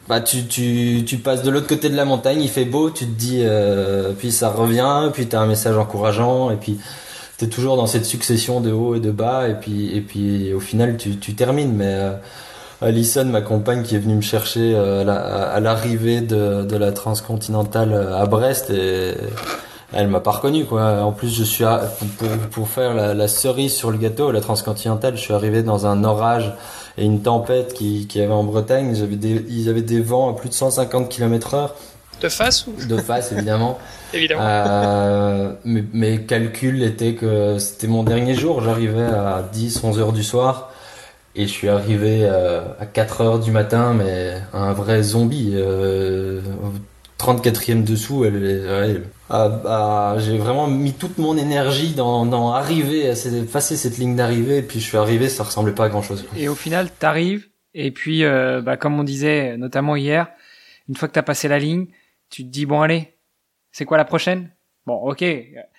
Bah, 0.09 0.21
tu, 0.21 0.47
tu, 0.47 1.05
tu 1.07 1.19
passes 1.19 1.43
de 1.43 1.51
l'autre 1.51 1.69
côté 1.69 1.89
de 1.89 1.97
la 1.97 2.05
montagne, 2.05 2.43
il 2.43 2.49
fait 2.49 2.65
beau, 2.65 2.91
tu 2.91 3.07
te 3.07 3.11
dis... 3.19 3.43
euh, 3.43 4.13
puis 4.13 4.33
ça 4.33 4.51
revient, 4.51 5.11
puis 5.13 5.27
t'as 5.27 5.41
un 5.41 5.47
message 5.47 5.79
encourageant, 5.79 6.51
et 6.51 6.57
puis 6.57 6.79
t'es 7.39 7.47
toujours 7.47 7.77
dans 7.77 7.87
cette 7.87 8.05
succession 8.05 8.61
de 8.61 8.73
hauts 8.73 8.95
et 8.97 9.01
de 9.01 9.11
bas, 9.11 9.49
et 9.49 9.55
puis, 9.55 9.97
et 9.97 10.01
puis 10.01 10.53
au 10.53 10.61
final, 10.61 10.97
tu, 10.97 11.17
tu 11.17 11.35
termines. 11.35 11.73
Mais 11.73 11.87
euh, 11.87 12.13
Alison, 12.81 13.25
ma 13.25 13.43
compagne, 13.43 13.85
qui 13.85 13.95
est 13.95 14.01
venue 14.01 14.17
me 14.17 14.23
chercher 14.23 14.75
euh, 14.75 15.07
à 15.07 15.61
l'arrivée 15.61 16.21
de, 16.21 16.65
de 16.65 16.77
la 16.77 16.93
transcontinentale 16.93 17.93
euh, 17.93 18.21
à 18.21 18.27
Brest, 18.27 18.71
et 18.71 19.15
elle 19.93 20.09
m'a 20.09 20.21
pas 20.21 20.33
reconnu 20.33 20.65
quoi. 20.65 21.03
En 21.03 21.13
plus, 21.13 21.35
je 21.37 21.45
suis 21.45 21.65
à- 21.65 21.83
pour, 22.19 22.29
pour 22.51 22.69
faire 22.69 22.95
la, 22.95 23.15
la 23.15 23.29
cerise 23.29 23.75
sur 23.75 23.91
le 23.91 23.99
gâteau, 23.99 24.31
la 24.33 24.41
transcontinentale, 24.41 25.17
je 25.17 25.21
suis 25.23 25.35
arrivé 25.35 25.63
dans 25.63 25.87
un 25.87 26.05
orage 26.05 26.53
et 26.99 27.05
une 27.05 27.23
tempête 27.23 27.75
qui, 27.75 28.07
qui 28.07 28.21
avait 28.21 28.33
en 28.33 28.45
Bretagne. 28.45 28.95
J'avais 28.95 29.17
des, 29.17 29.45
ils 29.49 29.69
avaient 29.69 29.83
des 29.83 30.01
vents 30.01 30.31
à 30.31 30.35
plus 30.37 30.49
de 30.49 30.55
150 30.55 31.09
km 31.09 31.55
heure 31.55 31.75
De 32.21 32.29
face 32.29 32.67
ou? 32.67 32.73
De 32.87 32.97
face 32.99 33.33
évidemment. 33.33 33.79
évidemment 34.15 34.43
Euh, 34.45 35.53
mes, 35.65 35.85
mes 35.93 36.23
calculs 36.25 36.83
étaient 36.83 37.15
que 37.15 37.59
c'était 37.59 37.87
mon 37.87 38.03
dernier 38.03 38.35
jour. 38.35 38.63
J'arrivais 38.63 39.05
à 39.05 39.43
10, 39.53 39.83
11 39.85 39.99
heures 40.01 40.13
du 40.13 40.23
soir. 40.23 40.71
Et 41.35 41.45
je 41.47 41.51
suis 41.51 41.71
arrivé 41.71 42.21
euh, 42.25 42.61
à 42.79 42.85
4 42.85 43.21
heures 43.23 43.39
du 43.39 43.51
matin, 43.53 43.95
mais 43.97 44.35
un 44.53 44.75
vrai 44.75 45.03
zombie. 45.03 45.53
Euh, 45.55 46.41
34e 47.27 47.85
dessous, 47.85 48.25
elle, 48.25 48.45
est- 48.45 48.67
ouais, 48.67 49.03
ah, 49.31 49.49
bah, 49.49 50.17
j'ai 50.19 50.37
vraiment 50.39 50.67
mis 50.67 50.93
toute 50.93 51.19
mon 51.19 51.37
énergie 51.37 51.95
dans, 51.95 52.27
dans 52.27 52.53
arriver, 52.53 53.09
à 53.09 53.15
cette- 53.15 53.51
passer 53.51 53.77
cette 53.77 53.97
ligne 53.99 54.17
d'arrivée. 54.17 54.59
Et 54.59 54.63
puis 54.63 54.81
je 54.81 54.85
suis 54.87 54.97
arrivé, 54.97 55.29
ça 55.29 55.45
ressemblait 55.45 55.73
pas 55.75 55.85
à 55.85 55.89
grand 55.89 56.03
chose. 56.03 56.27
Et 56.37 56.49
au 56.49 56.55
final, 56.55 56.91
t'arrives, 56.91 57.49
et 57.75 57.91
puis, 57.93 58.25
euh, 58.25 58.61
bah, 58.61 58.77
comme 58.77 58.99
on 58.99 59.05
disait, 59.05 59.57
notamment 59.57 59.95
hier, 59.97 60.29
une 60.89 60.97
fois 60.97 61.07
que 61.09 61.15
t'as 61.15 61.23
passé 61.23 61.47
la 61.49 61.59
ligne, 61.61 61.87
tu 62.29 62.43
te 62.45 62.49
dis, 62.49 62.67
bon, 62.67 62.81
allez, 62.83 63.15
c'est 63.71 63.85
quoi 63.85 63.97
la 63.97 64.05
prochaine? 64.05 64.51
Bon, 64.87 64.95
ok. 64.97 65.25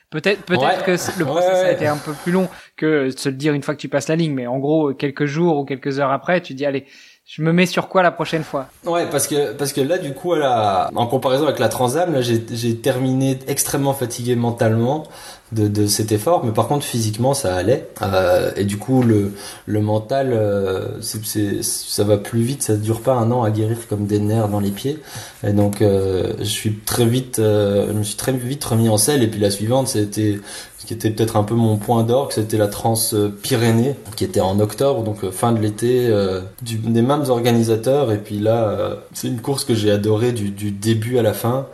Peut-être, 0.09 0.43
peut-être 0.43 0.61
Ouais. 0.79 0.83
que 0.85 0.91
le 1.19 1.25
Ouais, 1.25 1.31
process 1.31 1.65
a 1.65 1.71
été 1.71 1.87
un 1.87 1.97
peu 1.97 2.13
plus 2.13 2.31
long 2.31 2.47
que 2.77 3.05
de 3.11 3.17
se 3.17 3.29
le 3.29 3.35
dire 3.35 3.53
une 3.53 3.63
fois 3.63 3.73
que 3.75 3.79
tu 3.81 3.89
passes 3.89 4.07
la 4.07 4.15
ligne, 4.15 4.33
mais 4.33 4.45
en 4.47 4.59
gros, 4.59 4.93
quelques 4.93 5.25
jours 5.25 5.57
ou 5.57 5.65
quelques 5.65 5.99
heures 5.99 6.11
après, 6.11 6.39
tu 6.41 6.53
te 6.53 6.57
dis, 6.57 6.65
allez, 6.67 6.85
je 7.25 7.41
me 7.41 7.53
mets 7.53 7.65
sur 7.65 7.87
quoi 7.87 8.03
la 8.03 8.11
prochaine 8.11 8.43
fois? 8.43 8.67
Ouais, 8.85 9.09
parce 9.09 9.27
que 9.27 9.53
parce 9.53 9.71
que 9.71 9.79
là, 9.81 9.97
du 9.97 10.13
coup, 10.13 10.33
à 10.33 10.39
la, 10.39 10.89
en 10.93 11.07
comparaison 11.07 11.45
avec 11.45 11.59
la 11.59 11.69
Transam, 11.69 12.13
là, 12.13 12.21
j'ai 12.21 12.75
terminé 12.75 13.39
extrêmement 13.47 13.93
fatigué 13.93 14.35
mentalement 14.35 15.07
de, 15.53 15.67
de 15.67 15.87
cet 15.87 16.11
effort, 16.11 16.43
mais 16.43 16.51
par 16.51 16.67
contre 16.67 16.85
physiquement, 16.85 17.33
ça 17.33 17.55
allait. 17.55 17.87
Euh, 18.01 18.51
et 18.57 18.65
du 18.65 18.77
coup, 18.77 19.03
le 19.03 19.33
le 19.65 19.81
mental, 19.81 20.33
euh, 20.33 21.01
ça 21.01 22.03
va 22.03 22.17
plus 22.17 22.41
vite, 22.41 22.61
ça 22.63 22.75
dure 22.75 23.01
pas 23.01 23.13
un 23.13 23.31
an 23.31 23.43
à 23.43 23.51
guérir 23.51 23.77
comme 23.87 24.05
des 24.05 24.19
nerfs 24.19 24.49
dans 24.49 24.59
les 24.59 24.71
pieds. 24.71 24.99
Et 25.47 25.53
donc, 25.53 25.81
euh, 25.81 26.33
je 26.39 26.43
suis 26.43 26.75
très 26.79 27.05
vite, 27.05 27.39
euh, 27.39 27.87
je 27.87 27.93
me 27.93 28.03
suis 28.03 28.17
très 28.17 28.33
vite 28.33 28.63
remis 28.65 28.89
en 28.89 28.97
selle. 28.97 29.23
Et 29.23 29.27
puis 29.27 29.39
la 29.39 29.49
suivante, 29.49 29.87
c'était 29.87 30.39
qui 30.85 30.93
était 30.93 31.09
peut-être 31.09 31.37
un 31.37 31.43
peu 31.43 31.55
mon 31.55 31.77
point 31.77 32.03
d'orgue, 32.03 32.31
c'était 32.31 32.57
la 32.57 32.67
Trans 32.67 32.95
Pyrénées, 33.41 33.95
qui 34.15 34.23
était 34.23 34.41
en 34.41 34.59
octobre, 34.59 35.03
donc 35.03 35.23
euh, 35.23 35.31
fin 35.31 35.51
de 35.51 35.59
l'été, 35.59 36.07
euh, 36.09 36.41
des 36.61 37.01
mêmes 37.01 37.25
organisateurs. 37.29 38.11
Et 38.11 38.17
puis 38.17 38.39
là, 38.39 38.67
euh, 38.67 38.95
c'est 39.13 39.27
une 39.27 39.41
course 39.41 39.63
que 39.65 39.73
j'ai 39.73 39.91
adorée 39.91 40.31
du, 40.31 40.71
début 40.71 41.17
à 41.17 41.21
la 41.21 41.33
fin. 41.33 41.67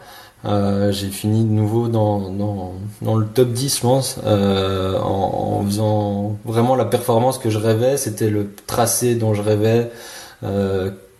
J'ai 0.43 1.09
fini 1.09 1.43
de 1.43 1.49
nouveau 1.49 1.87
dans, 1.87 2.29
dans, 3.01 3.15
le 3.15 3.25
top 3.25 3.49
10, 3.49 3.75
je 3.75 3.81
pense, 3.81 4.19
en, 4.23 5.59
en 5.59 5.65
faisant 5.65 6.37
vraiment 6.45 6.75
la 6.75 6.85
performance 6.85 7.37
que 7.37 7.49
je 7.49 7.57
rêvais. 7.57 7.97
C'était 7.97 8.29
le 8.29 8.49
tracé 8.67 9.15
dont 9.15 9.33
je 9.33 9.41
rêvais. 9.41 9.91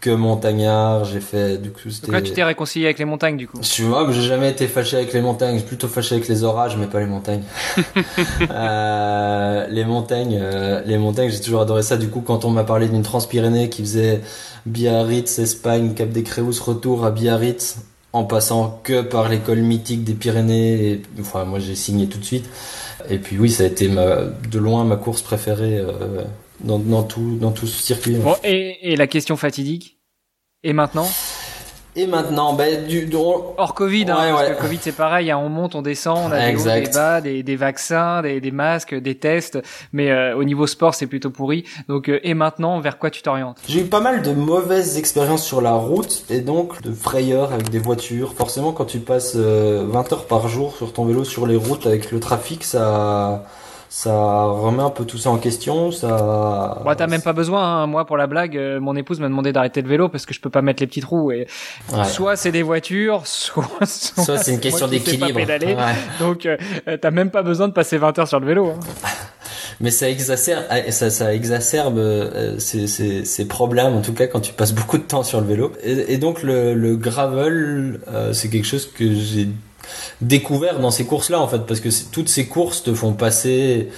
Que 0.01 0.11
montagnard, 0.11 1.03
j'ai 1.03 1.19
fait 1.19 1.57
du 1.57 1.71
coup 1.71 1.89
c'était 1.89 2.07
Donc 2.07 2.15
là, 2.15 2.21
tu 2.21 2.31
t'es 2.31 2.43
réconcilié 2.43 2.85
avec 2.85 2.99
les 2.99 3.05
montagnes, 3.05 3.35
du 3.35 3.47
coup. 3.49 3.57
je 3.61 3.67
suis 3.67 3.83
moi, 3.83 4.07
j'ai 4.11 4.21
jamais 4.21 4.49
été 4.49 4.67
fâché 4.67 4.95
avec 4.95 5.11
les 5.11 5.19
montagnes, 5.19 5.57
j'ai 5.57 5.65
plutôt 5.65 5.89
fâché 5.89 6.15
avec 6.15 6.29
les 6.29 6.43
orages, 6.45 6.77
mais 6.77 6.87
pas 6.87 6.99
les 6.99 7.05
montagnes. 7.05 7.43
Euh, 8.51 9.67
les 9.69 9.85
montagnes, 9.85 10.39
euh, 10.41 10.81
les 10.85 10.97
montagnes, 10.97 11.29
j'ai 11.29 11.39
toujours 11.39 11.61
adoré 11.61 11.83
ça. 11.83 11.97
Du 11.97 12.09
coup, 12.09 12.21
quand 12.21 12.45
on 12.45 12.49
m'a 12.49 12.63
parlé 12.63 12.87
d'une 12.87 13.03
Transpyrénée 13.03 13.69
qui 13.69 13.81
faisait 13.81 14.21
Biarritz, 14.65 15.39
Espagne, 15.39 15.93
Cap 15.93 16.09
des 16.09 16.23
Créus, 16.23 16.59
retour 16.61 17.05
à 17.05 17.11
Biarritz, 17.11 17.77
en 18.13 18.23
passant 18.23 18.79
que 18.83 19.01
par 19.01 19.29
l'école 19.29 19.59
mythique 19.59 20.03
des 20.03 20.13
Pyrénées, 20.13 20.91
et, 20.91 21.01
enfin, 21.19 21.45
moi 21.45 21.59
j'ai 21.59 21.75
signé 21.75 22.07
tout 22.07 22.17
de 22.17 22.25
suite. 22.25 22.49
Et 23.09 23.17
puis 23.17 23.37
oui, 23.37 23.49
ça 23.49 23.63
a 23.63 23.67
été 23.67 23.87
ma, 23.87 24.23
de 24.51 24.59
loin 24.59 24.83
ma 24.83 24.95
course 24.95 25.21
préférée 25.21 25.77
euh, 25.77 26.23
dans, 26.61 26.79
dans 26.79 27.03
tout, 27.03 27.37
dans 27.39 27.51
tout 27.51 27.67
ce 27.67 27.81
circuit. 27.81 28.15
Bon, 28.15 28.35
et, 28.43 28.91
et 28.91 28.95
la 28.95 29.07
question 29.07 29.37
fatidique. 29.37 29.97
Et 30.63 30.73
maintenant? 30.73 31.07
Et 31.95 32.05
maintenant, 32.05 32.53
ben, 32.53 32.85
du, 32.87 33.07
du- 33.07 33.15
on- 33.15 33.55
Hors 33.57 33.73
Covid, 33.73 34.03
hein, 34.03 34.15
parce 34.17 34.41
ouais. 34.41 34.47
que 34.49 34.51
le 34.51 34.61
Covid 34.61 34.77
c'est 34.79 34.91
pareil, 34.95 35.31
hein, 35.31 35.37
on 35.39 35.49
monte, 35.49 35.73
on 35.73 35.81
descend, 35.81 36.19
on 36.29 36.31
a 36.31 36.51
des 36.51 36.55
hauts, 36.55 36.63
des 36.63 36.89
bas, 36.93 37.19
des, 37.19 37.43
des 37.43 37.55
vaccins, 37.55 38.21
des, 38.21 38.39
des 38.39 38.51
masques, 38.51 38.93
des 38.93 39.15
tests, 39.15 39.59
mais 39.91 40.11
euh, 40.11 40.37
au 40.37 40.43
niveau 40.43 40.67
sport 40.67 40.93
c'est 40.93 41.07
plutôt 41.07 41.31
pourri. 41.31 41.65
Donc 41.89 42.07
euh, 42.07 42.19
et 42.23 42.35
maintenant, 42.35 42.79
vers 42.79 42.99
quoi 42.99 43.09
tu 43.09 43.21
t'orientes? 43.23 43.57
J'ai 43.67 43.81
eu 43.81 43.85
pas 43.85 44.01
mal 44.01 44.21
de 44.21 44.31
mauvaises 44.31 44.97
expériences 44.99 45.43
sur 45.45 45.61
la 45.61 45.73
route 45.73 46.25
et 46.29 46.41
donc 46.41 46.81
de 46.83 46.93
frayeurs 46.93 47.51
avec 47.53 47.69
des 47.69 47.79
voitures. 47.79 48.33
Forcément, 48.33 48.71
quand 48.71 48.85
tu 48.85 48.99
passes 48.99 49.33
euh, 49.35 49.85
20 49.89 50.13
heures 50.13 50.25
par 50.27 50.47
jour 50.47 50.75
sur 50.77 50.93
ton 50.93 51.05
vélo 51.05 51.23
sur 51.23 51.47
les 51.47 51.55
routes 51.57 51.87
avec 51.87 52.11
le 52.11 52.19
trafic, 52.19 52.63
ça, 52.63 53.45
ça 53.91 54.43
remet 54.45 54.83
un 54.83 54.91
peu 54.91 55.03
tout 55.03 55.17
ça 55.17 55.31
en 55.31 55.37
question. 55.37 55.91
Ça. 55.91 56.77
Moi, 56.83 56.95
t'as 56.95 57.07
même 57.07 57.23
pas 57.23 57.33
besoin. 57.33 57.63
Hein. 57.83 57.87
Moi, 57.87 58.05
pour 58.05 58.17
la 58.17 58.27
blague, 58.27 58.55
euh, 58.55 58.79
mon 58.79 58.95
épouse 58.95 59.19
m'a 59.19 59.27
demandé 59.27 59.51
d'arrêter 59.51 59.81
le 59.81 59.89
vélo 59.89 60.09
parce 60.09 60.27
que 60.27 60.33
je 60.33 60.39
peux 60.39 60.51
pas 60.51 60.61
mettre 60.61 60.81
les 60.83 60.87
petits 60.87 61.01
trous. 61.01 61.31
Et 61.31 61.47
Ouais. 61.91 62.03
soit 62.05 62.35
c'est 62.35 62.51
des 62.51 62.61
voitures, 62.61 63.25
soit 63.25 63.65
soit, 63.85 64.23
Soit 64.23 64.37
c'est 64.37 64.51
une 64.53 64.59
question 64.59 64.87
d'équilibre. 64.87 65.39
Ouais. 65.39 65.75
Donc, 66.19 66.45
euh, 66.45 66.57
t'as 67.01 67.11
même 67.11 67.31
pas 67.31 67.41
besoin 67.41 67.67
de 67.67 67.73
passer 67.73 67.97
20 67.97 68.19
heures 68.19 68.27
sur 68.27 68.39
le 68.39 68.45
vélo. 68.45 68.67
Hein. 68.69 68.79
Mais 69.81 69.91
ça 69.91 70.09
exacerbe, 70.09 70.65
ah, 70.69 70.91
ça, 70.91 71.09
ça 71.09 71.33
exacerbe 71.33 71.97
euh, 71.99 72.59
ces, 72.59 72.85
ces, 72.85 73.23
ces 73.23 73.47
problèmes, 73.47 73.95
en 73.95 74.01
tout 74.01 74.13
cas 74.13 74.27
quand 74.27 74.41
tu 74.41 74.51
passes 74.51 74.73
beaucoup 74.73 74.97
de 74.97 75.03
temps 75.03 75.23
sur 75.23 75.39
le 75.39 75.47
vélo. 75.47 75.71
Et, 75.83 76.13
et 76.13 76.17
donc 76.17 76.43
le, 76.43 76.73
le 76.73 76.97
gravel, 76.97 78.01
euh, 78.11 78.33
c'est 78.33 78.49
quelque 78.49 78.67
chose 78.67 78.85
que 78.91 79.09
j'ai 79.13 79.47
découvert 80.21 80.79
dans 80.79 80.91
ces 80.91 81.05
courses-là 81.05 81.39
en 81.39 81.47
fait, 81.47 81.59
parce 81.65 81.79
que 81.79 81.89
toutes 82.11 82.29
ces 82.29 82.47
courses 82.47 82.83
te 82.83 82.93
font 82.93 83.13
passer 83.13 83.89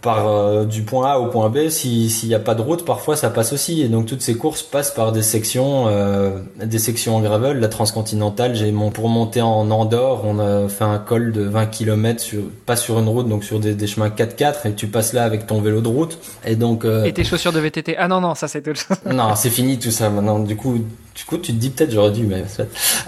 par 0.00 0.28
euh, 0.28 0.64
du 0.64 0.82
point 0.82 1.10
A 1.14 1.18
au 1.18 1.26
point 1.26 1.48
B. 1.48 1.68
Si- 1.70 2.08
S'il 2.08 2.28
n'y 2.28 2.34
a 2.36 2.38
pas 2.38 2.54
de 2.54 2.62
route, 2.62 2.84
parfois 2.84 3.16
ça 3.16 3.30
passe 3.30 3.52
aussi. 3.52 3.82
Et 3.82 3.88
donc 3.88 4.06
toutes 4.06 4.22
ces 4.22 4.36
courses 4.36 4.62
passent 4.62 4.92
par 4.92 5.10
des 5.10 5.22
sections, 5.22 5.88
euh, 5.88 6.38
des 6.64 6.78
sections 6.78 7.16
en 7.16 7.20
gravel. 7.20 7.58
La 7.58 7.66
transcontinentale, 7.66 8.54
j'ai 8.54 8.70
mon 8.70 8.90
pour 8.92 9.08
monter 9.08 9.42
en 9.42 9.68
Andorre, 9.72 10.22
on 10.24 10.38
a 10.38 10.68
fait 10.68 10.84
un 10.84 10.98
col 10.98 11.32
de 11.32 11.42
20 11.42 11.66
km 11.66 12.20
sur 12.20 12.42
pas 12.64 12.76
sur 12.76 12.96
une 13.00 13.08
route, 13.08 13.28
donc 13.28 13.42
sur 13.42 13.58
des, 13.58 13.74
des 13.74 13.86
chemins 13.88 14.08
4x4 14.08 14.68
et 14.68 14.72
tu 14.74 14.86
passes 14.86 15.14
là 15.14 15.24
avec 15.24 15.48
ton 15.48 15.60
vélo 15.60 15.80
de 15.80 15.88
route. 15.88 16.16
Et 16.46 16.54
donc 16.54 16.84
euh, 16.84 17.02
Et 17.04 17.12
tes 17.12 17.24
chaussures 17.24 17.52
de 17.52 17.58
VTT 17.58 17.96
Ah 17.98 18.06
non 18.06 18.20
non, 18.20 18.36
ça 18.36 18.46
c'était 18.46 18.74
non, 19.04 19.34
c'est 19.34 19.50
fini 19.50 19.80
tout 19.80 19.90
ça 19.90 20.10
maintenant. 20.10 20.38
Du 20.38 20.54
coup, 20.54 20.78
du 21.18 21.24
coup, 21.24 21.36
tu 21.36 21.52
te 21.52 21.58
dis 21.58 21.70
peut-être 21.70 21.90
j'aurais 21.90 22.12
dû, 22.12 22.24
mais 22.24 22.44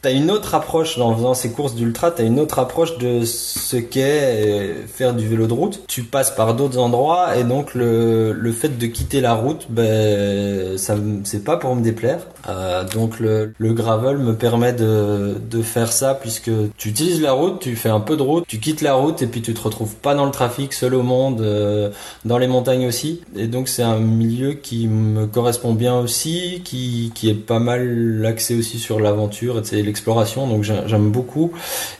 t'as 0.02 0.10
une 0.12 0.32
autre 0.32 0.56
approche 0.56 0.98
en 0.98 1.14
faisant 1.14 1.32
ces 1.32 1.52
courses 1.52 1.76
d'ultra, 1.76 2.10
t'as 2.10 2.24
une 2.24 2.40
autre 2.40 2.58
approche 2.58 2.98
de 2.98 3.24
ce 3.24 3.76
qu'est 3.76 4.74
faire 4.92 5.14
du 5.14 5.28
vélo 5.28 5.46
de 5.46 5.52
route. 5.52 5.80
Tu 5.86 6.02
passes 6.02 6.32
par 6.32 6.56
d'autres 6.56 6.78
endroits 6.78 7.36
et 7.36 7.44
donc 7.44 7.72
le, 7.74 8.32
le 8.32 8.52
fait 8.52 8.76
de 8.78 8.86
quitter 8.86 9.20
la 9.20 9.34
route, 9.34 9.66
ben 9.68 10.76
ça 10.76 10.96
c'est 11.22 11.44
pas 11.44 11.56
pour 11.56 11.76
me 11.76 11.82
déplaire. 11.82 12.26
Euh, 12.48 12.82
donc 12.82 13.20
le, 13.20 13.52
le 13.56 13.72
gravel 13.74 14.18
me 14.18 14.34
permet 14.34 14.72
de, 14.72 15.36
de 15.48 15.62
faire 15.62 15.92
ça 15.92 16.14
puisque 16.14 16.50
tu 16.78 16.88
utilises 16.88 17.20
la 17.20 17.32
route, 17.32 17.60
tu 17.60 17.76
fais 17.76 17.90
un 17.90 18.00
peu 18.00 18.16
de 18.16 18.22
route, 18.22 18.44
tu 18.48 18.58
quittes 18.58 18.80
la 18.80 18.94
route 18.94 19.22
et 19.22 19.28
puis 19.28 19.40
tu 19.40 19.54
te 19.54 19.60
retrouves 19.60 19.94
pas 19.94 20.16
dans 20.16 20.24
le 20.24 20.32
trafic, 20.32 20.72
seul 20.72 20.94
au 20.94 21.04
monde, 21.04 21.42
euh, 21.42 21.90
dans 22.24 22.38
les 22.38 22.48
montagnes 22.48 22.86
aussi. 22.88 23.20
Et 23.36 23.46
donc 23.46 23.68
c'est 23.68 23.84
un 23.84 23.98
milieu 24.00 24.54
qui 24.54 24.88
me 24.88 25.26
correspond 25.26 25.74
bien 25.74 25.96
aussi, 25.96 26.62
qui, 26.64 27.12
qui 27.14 27.30
est 27.30 27.34
pas 27.34 27.60
mal 27.60 27.99
l'accès 28.00 28.54
aussi 28.54 28.78
sur 28.78 29.00
l'aventure 29.00 29.62
et 29.72 29.82
l'exploration, 29.82 30.46
donc 30.46 30.62
j'aime 30.62 31.10
beaucoup. 31.10 31.52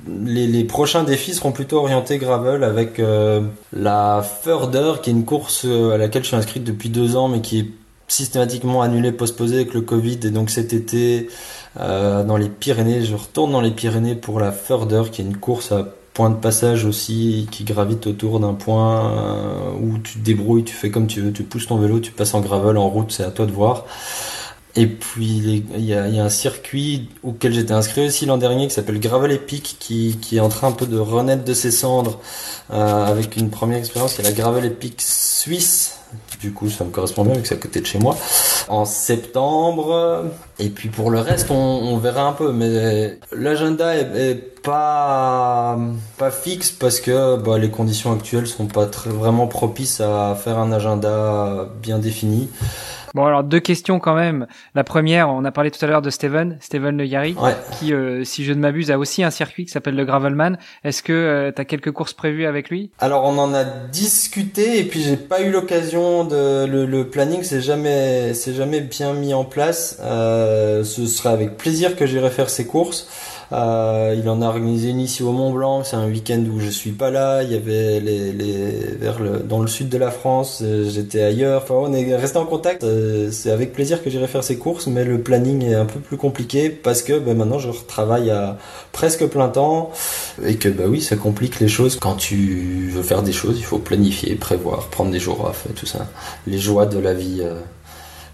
Les, 0.08 0.64
prochains 0.64 1.04
défis 1.04 1.34
seront 1.34 1.52
plutôt 1.52 1.78
orientés 1.78 2.18
gravel 2.18 2.64
avec 2.64 2.98
euh, 2.98 3.42
la 3.72 4.22
Further, 4.22 5.00
qui 5.02 5.10
est 5.10 5.12
une 5.12 5.24
course 5.24 5.64
euh, 5.64 5.92
à 5.92 5.98
laquelle 5.98 6.22
je 6.22 6.28
suis 6.28 6.36
inscrite 6.36 6.64
depuis 6.64 6.88
deux 6.88 7.16
ans, 7.16 7.28
mais 7.28 7.40
qui 7.40 7.58
est 7.58 7.66
systématiquement 8.08 8.82
annulée, 8.82 9.12
postposée 9.12 9.56
avec 9.56 9.74
le 9.74 9.80
Covid. 9.80 10.18
Et 10.24 10.30
donc 10.30 10.50
cet 10.50 10.72
été, 10.72 11.28
euh, 11.78 12.24
dans 12.24 12.36
les 12.36 12.48
Pyrénées, 12.48 13.02
je 13.04 13.14
retourne 13.14 13.52
dans 13.52 13.60
les 13.60 13.70
Pyrénées 13.70 14.14
pour 14.14 14.40
la 14.40 14.52
Further, 14.52 15.10
qui 15.10 15.22
est 15.22 15.24
une 15.24 15.36
course 15.36 15.72
à 15.72 15.88
point 16.12 16.30
de 16.30 16.36
passage 16.36 16.84
aussi 16.84 17.48
qui 17.50 17.64
gravite 17.64 18.06
autour 18.06 18.40
d'un 18.40 18.54
point 18.54 19.72
où 19.80 19.96
tu 19.98 20.18
te 20.18 20.24
débrouilles, 20.24 20.64
tu 20.64 20.74
fais 20.74 20.90
comme 20.90 21.06
tu 21.06 21.20
veux, 21.20 21.32
tu 21.32 21.44
pousses 21.44 21.68
ton 21.68 21.78
vélo, 21.78 22.00
tu 22.00 22.10
passes 22.10 22.34
en 22.34 22.40
gravel, 22.40 22.76
en 22.76 22.88
route, 22.88 23.12
c'est 23.12 23.22
à 23.22 23.30
toi 23.30 23.46
de 23.46 23.52
voir. 23.52 23.86
Et 24.76 24.86
puis 24.86 25.64
il 25.76 25.84
y 25.84 25.94
a, 25.94 26.04
un 26.04 26.28
circuit 26.28 27.08
auquel 27.24 27.52
j'étais 27.52 27.72
inscrit 27.72 28.06
aussi 28.06 28.24
l'an 28.24 28.38
dernier 28.38 28.68
qui 28.68 28.74
s'appelle 28.74 29.00
Gravel 29.00 29.32
Epic 29.32 29.76
qui, 29.80 30.16
qui, 30.20 30.36
est 30.36 30.40
en 30.40 30.48
train 30.48 30.68
un 30.68 30.72
peu 30.72 30.86
de 30.86 30.98
renaître 30.98 31.44
de 31.44 31.54
ses 31.54 31.72
cendres 31.72 32.20
euh, 32.72 33.06
avec 33.06 33.36
une 33.36 33.50
première 33.50 33.78
expérience 33.78 34.14
qui 34.14 34.20
est 34.20 34.24
la 34.24 34.32
Gravel 34.32 34.64
Epic 34.64 35.00
Suisse. 35.00 35.96
Du 36.40 36.52
coup 36.52 36.70
ça 36.70 36.84
me 36.84 36.90
correspond 36.90 37.24
bien 37.24 37.34
vu 37.34 37.42
que 37.42 37.48
c'est 37.48 37.54
à 37.54 37.58
côté 37.58 37.80
de 37.80 37.86
chez 37.86 37.98
moi. 37.98 38.16
En 38.68 38.84
septembre. 38.84 40.26
Et 40.60 40.68
puis 40.68 40.88
pour 40.88 41.10
le 41.10 41.18
reste 41.18 41.50
on, 41.50 41.96
verra 41.98 42.22
un 42.22 42.32
peu. 42.32 42.52
Mais 42.52 43.18
l'agenda 43.32 43.96
est, 43.96 44.16
est, 44.16 44.62
pas, 44.62 45.78
pas 46.16 46.30
fixe 46.30 46.70
parce 46.70 47.00
que 47.00 47.36
bah, 47.36 47.58
les 47.58 47.70
conditions 47.70 48.12
actuelles 48.12 48.46
sont 48.46 48.66
pas 48.66 48.86
très, 48.86 49.10
vraiment 49.10 49.48
propices 49.48 50.00
à 50.00 50.36
faire 50.36 50.58
un 50.58 50.70
agenda 50.70 51.68
bien 51.82 51.98
défini. 51.98 52.48
Bon, 53.14 53.24
alors 53.24 53.42
deux 53.42 53.60
questions 53.60 53.98
quand 53.98 54.14
même. 54.14 54.46
La 54.74 54.84
première, 54.84 55.30
on 55.30 55.44
a 55.44 55.50
parlé 55.50 55.70
tout 55.70 55.84
à 55.84 55.88
l'heure 55.88 56.02
de 56.02 56.10
Steven, 56.10 56.56
Steven 56.60 56.96
Le 56.96 57.06
Yari, 57.06 57.36
qui, 57.78 57.92
euh, 57.92 58.22
si 58.24 58.44
je 58.44 58.52
ne 58.52 58.60
m'abuse, 58.60 58.90
a 58.90 58.98
aussi 58.98 59.24
un 59.24 59.30
circuit 59.30 59.64
qui 59.64 59.72
s'appelle 59.72 59.96
le 59.96 60.04
Gravelman. 60.04 60.58
Est-ce 60.84 61.02
que 61.02 61.12
euh, 61.12 61.52
tu 61.54 61.60
as 61.60 61.64
quelques 61.64 61.90
courses 61.90 62.12
prévues 62.12 62.46
avec 62.46 62.70
lui? 62.70 62.90
Alors, 63.00 63.24
on 63.24 63.36
en 63.38 63.52
a 63.52 63.64
discuté 63.64 64.78
et 64.78 64.84
puis 64.84 65.02
j'ai 65.02 65.16
pas 65.16 65.40
eu 65.40 65.50
l'occasion 65.50 66.24
de 66.24 66.66
le, 66.66 66.86
le 66.86 67.08
planning, 67.08 67.42
c'est 67.42 67.60
jamais, 67.60 68.32
c'est 68.34 68.54
jamais 68.54 68.80
bien 68.80 69.12
mis 69.12 69.34
en 69.34 69.44
place. 69.44 69.98
Euh, 70.02 70.84
ce 70.84 71.06
serait 71.06 71.30
avec 71.30 71.56
plaisir 71.56 71.96
que 71.96 72.06
j'irai 72.06 72.30
faire 72.30 72.48
ces 72.48 72.66
courses. 72.66 73.08
Euh, 73.52 74.14
il 74.16 74.28
en 74.28 74.42
a 74.42 74.46
organisé 74.46 74.90
une 74.90 75.00
ici 75.00 75.22
au 75.22 75.32
Mont 75.32 75.52
Blanc. 75.52 75.82
C'est 75.84 75.96
un 75.96 76.06
week-end 76.06 76.42
où 76.52 76.60
je 76.60 76.68
suis 76.68 76.92
pas 76.92 77.10
là. 77.10 77.42
Il 77.42 77.50
y 77.50 77.56
avait 77.56 78.00
les, 78.00 78.32
les 78.32 78.94
vers 78.98 79.20
le, 79.20 79.40
dans 79.40 79.60
le 79.60 79.66
sud 79.66 79.88
de 79.88 79.98
la 79.98 80.10
France. 80.10 80.60
Euh, 80.62 80.88
j'étais 80.88 81.22
ailleurs. 81.22 81.62
Enfin, 81.62 81.74
on 81.74 81.92
est 81.92 82.14
resté 82.14 82.38
en 82.38 82.46
contact. 82.46 82.84
Euh, 82.84 83.30
c'est 83.32 83.50
avec 83.50 83.72
plaisir 83.72 84.02
que 84.02 84.10
j'irai 84.10 84.28
faire 84.28 84.44
ces 84.44 84.56
courses, 84.56 84.86
mais 84.86 85.04
le 85.04 85.20
planning 85.20 85.64
est 85.64 85.74
un 85.74 85.86
peu 85.86 86.00
plus 86.00 86.16
compliqué 86.16 86.70
parce 86.70 87.02
que 87.02 87.18
ben, 87.18 87.36
maintenant 87.36 87.58
je 87.58 87.70
travaille 87.88 88.30
à 88.30 88.58
presque 88.92 89.26
plein 89.26 89.48
temps 89.48 89.90
et 90.44 90.56
que 90.56 90.68
bah 90.68 90.84
oui, 90.86 91.00
ça 91.00 91.16
complique 91.16 91.60
les 91.60 91.68
choses. 91.68 91.98
Quand 92.00 92.14
tu 92.14 92.90
veux 92.92 93.02
faire 93.02 93.22
des 93.22 93.32
choses, 93.32 93.58
il 93.58 93.64
faut 93.64 93.78
planifier, 93.78 94.34
prévoir, 94.36 94.86
prendre 94.88 95.10
des 95.10 95.20
jours 95.20 95.44
off 95.44 95.66
et 95.68 95.72
tout 95.72 95.86
ça. 95.86 96.08
Les 96.46 96.58
joies 96.58 96.86
de 96.86 96.98
la 96.98 97.14
vie. 97.14 97.42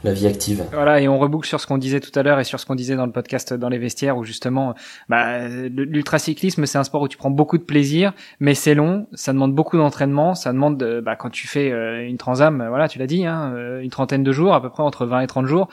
La 0.06 0.12
vie 0.12 0.26
active. 0.26 0.64
Voilà, 0.72 1.00
et 1.00 1.08
on 1.08 1.18
reboucle 1.18 1.46
sur 1.46 1.60
ce 1.60 1.66
qu'on 1.66 1.78
disait 1.78 2.00
tout 2.00 2.16
à 2.18 2.22
l'heure 2.22 2.38
et 2.38 2.44
sur 2.44 2.60
ce 2.60 2.66
qu'on 2.66 2.74
disait 2.74 2.96
dans 2.96 3.06
le 3.06 3.12
podcast 3.12 3.52
dans 3.52 3.68
les 3.68 3.78
vestiaires 3.78 4.16
où 4.16 4.24
justement, 4.24 4.74
bah, 5.08 5.48
l'ultracyclisme 5.48 6.64
c'est 6.64 6.78
un 6.78 6.84
sport 6.84 7.02
où 7.02 7.08
tu 7.08 7.16
prends 7.16 7.30
beaucoup 7.30 7.58
de 7.58 7.64
plaisir, 7.64 8.12
mais 8.40 8.54
c'est 8.54 8.74
long, 8.74 9.06
ça 9.12 9.32
demande 9.32 9.54
beaucoup 9.54 9.76
d'entraînement, 9.76 10.34
ça 10.34 10.52
demande, 10.52 10.78
de, 10.78 11.00
bah, 11.00 11.16
quand 11.16 11.30
tu 11.30 11.46
fais 11.46 11.72
euh, 11.72 12.06
une 12.06 12.18
transam, 12.18 12.64
voilà, 12.68 12.88
tu 12.88 12.98
l'as 12.98 13.06
dit, 13.06 13.26
hein, 13.26 13.52
euh, 13.54 13.80
une 13.80 13.90
trentaine 13.90 14.22
de 14.22 14.32
jours, 14.32 14.54
à 14.54 14.62
peu 14.62 14.70
près 14.70 14.82
entre 14.82 15.06
20 15.06 15.20
et 15.20 15.26
30 15.26 15.46
jours. 15.46 15.68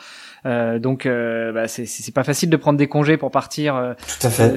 Euh, 0.46 0.80
donc 0.80 1.06
euh, 1.06 1.52
bah, 1.54 1.68
c'est 1.68 2.14
pas 2.14 2.24
facile 2.24 2.50
de 2.50 2.58
prendre 2.58 2.78
des 2.78 2.88
congés 2.88 3.18
pour 3.18 3.32
partir 3.32 3.76
euh, 3.76 3.94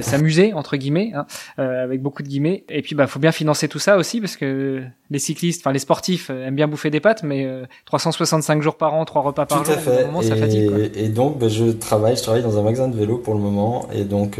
s'amuser 0.01 0.53
entre 0.53 0.77
guillemets, 0.77 1.13
hein, 1.15 1.25
avec 1.57 2.01
beaucoup 2.01 2.23
de 2.23 2.27
guillemets. 2.27 2.63
Et 2.69 2.81
puis 2.81 2.95
bah 2.95 3.07
faut 3.07 3.19
bien 3.19 3.31
financer 3.31 3.67
tout 3.67 3.79
ça 3.79 3.97
aussi 3.97 4.19
parce 4.19 4.35
que 4.35 4.83
les 5.09 5.19
cyclistes, 5.19 5.61
enfin 5.61 5.71
les 5.71 5.79
sportifs 5.79 6.29
aiment 6.29 6.55
bien 6.55 6.67
bouffer 6.67 6.89
des 6.89 6.99
pâtes, 6.99 7.23
mais 7.23 7.47
365 7.85 8.61
jours 8.61 8.75
par 8.75 8.93
an, 8.93 9.05
trois 9.05 9.21
repas 9.21 9.45
par 9.45 9.63
jour, 9.63 9.75
moment, 10.07 10.21
et, 10.21 10.25
ça 10.25 10.35
fatigue. 10.35 10.69
Quoi. 10.69 10.79
Et 10.95 11.09
donc 11.09 11.39
bah, 11.39 11.47
je 11.47 11.65
travaille, 11.65 12.17
je 12.17 12.23
travaille 12.23 12.43
dans 12.43 12.57
un 12.57 12.63
magasin 12.63 12.87
de 12.87 12.97
vélo 12.97 13.17
pour 13.17 13.33
le 13.33 13.39
moment, 13.39 13.87
et 13.93 14.03
donc 14.03 14.39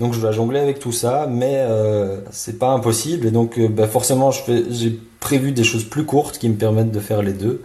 donc 0.00 0.14
je 0.14 0.20
dois 0.20 0.32
jongler 0.32 0.60
avec 0.60 0.78
tout 0.78 0.92
ça, 0.92 1.26
mais 1.30 1.64
c'est 2.30 2.58
pas 2.58 2.70
impossible. 2.70 3.26
Et 3.26 3.30
donc 3.30 3.60
bah, 3.60 3.86
forcément 3.86 4.30
je 4.30 4.42
fais, 4.42 4.62
j'ai 4.70 4.98
prévu 5.22 5.52
des 5.52 5.64
choses 5.64 5.84
plus 5.84 6.04
courtes 6.04 6.36
qui 6.36 6.48
me 6.50 6.56
permettent 6.56 6.90
de 6.90 7.00
faire 7.00 7.22
les 7.22 7.32
deux. 7.32 7.62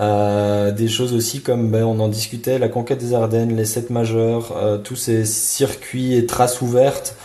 Euh, 0.00 0.72
des 0.72 0.88
choses 0.88 1.12
aussi 1.12 1.42
comme 1.42 1.70
ben, 1.70 1.84
on 1.84 2.00
en 2.00 2.08
discutait, 2.08 2.58
la 2.58 2.68
conquête 2.68 2.98
des 2.98 3.14
Ardennes, 3.14 3.54
les 3.54 3.66
sept 3.66 3.90
majeurs, 3.90 4.56
euh, 4.56 4.78
tous 4.78 4.96
ces 4.96 5.24
circuits 5.24 6.14
et 6.14 6.26
traces 6.26 6.60
ouvertes 6.62 7.16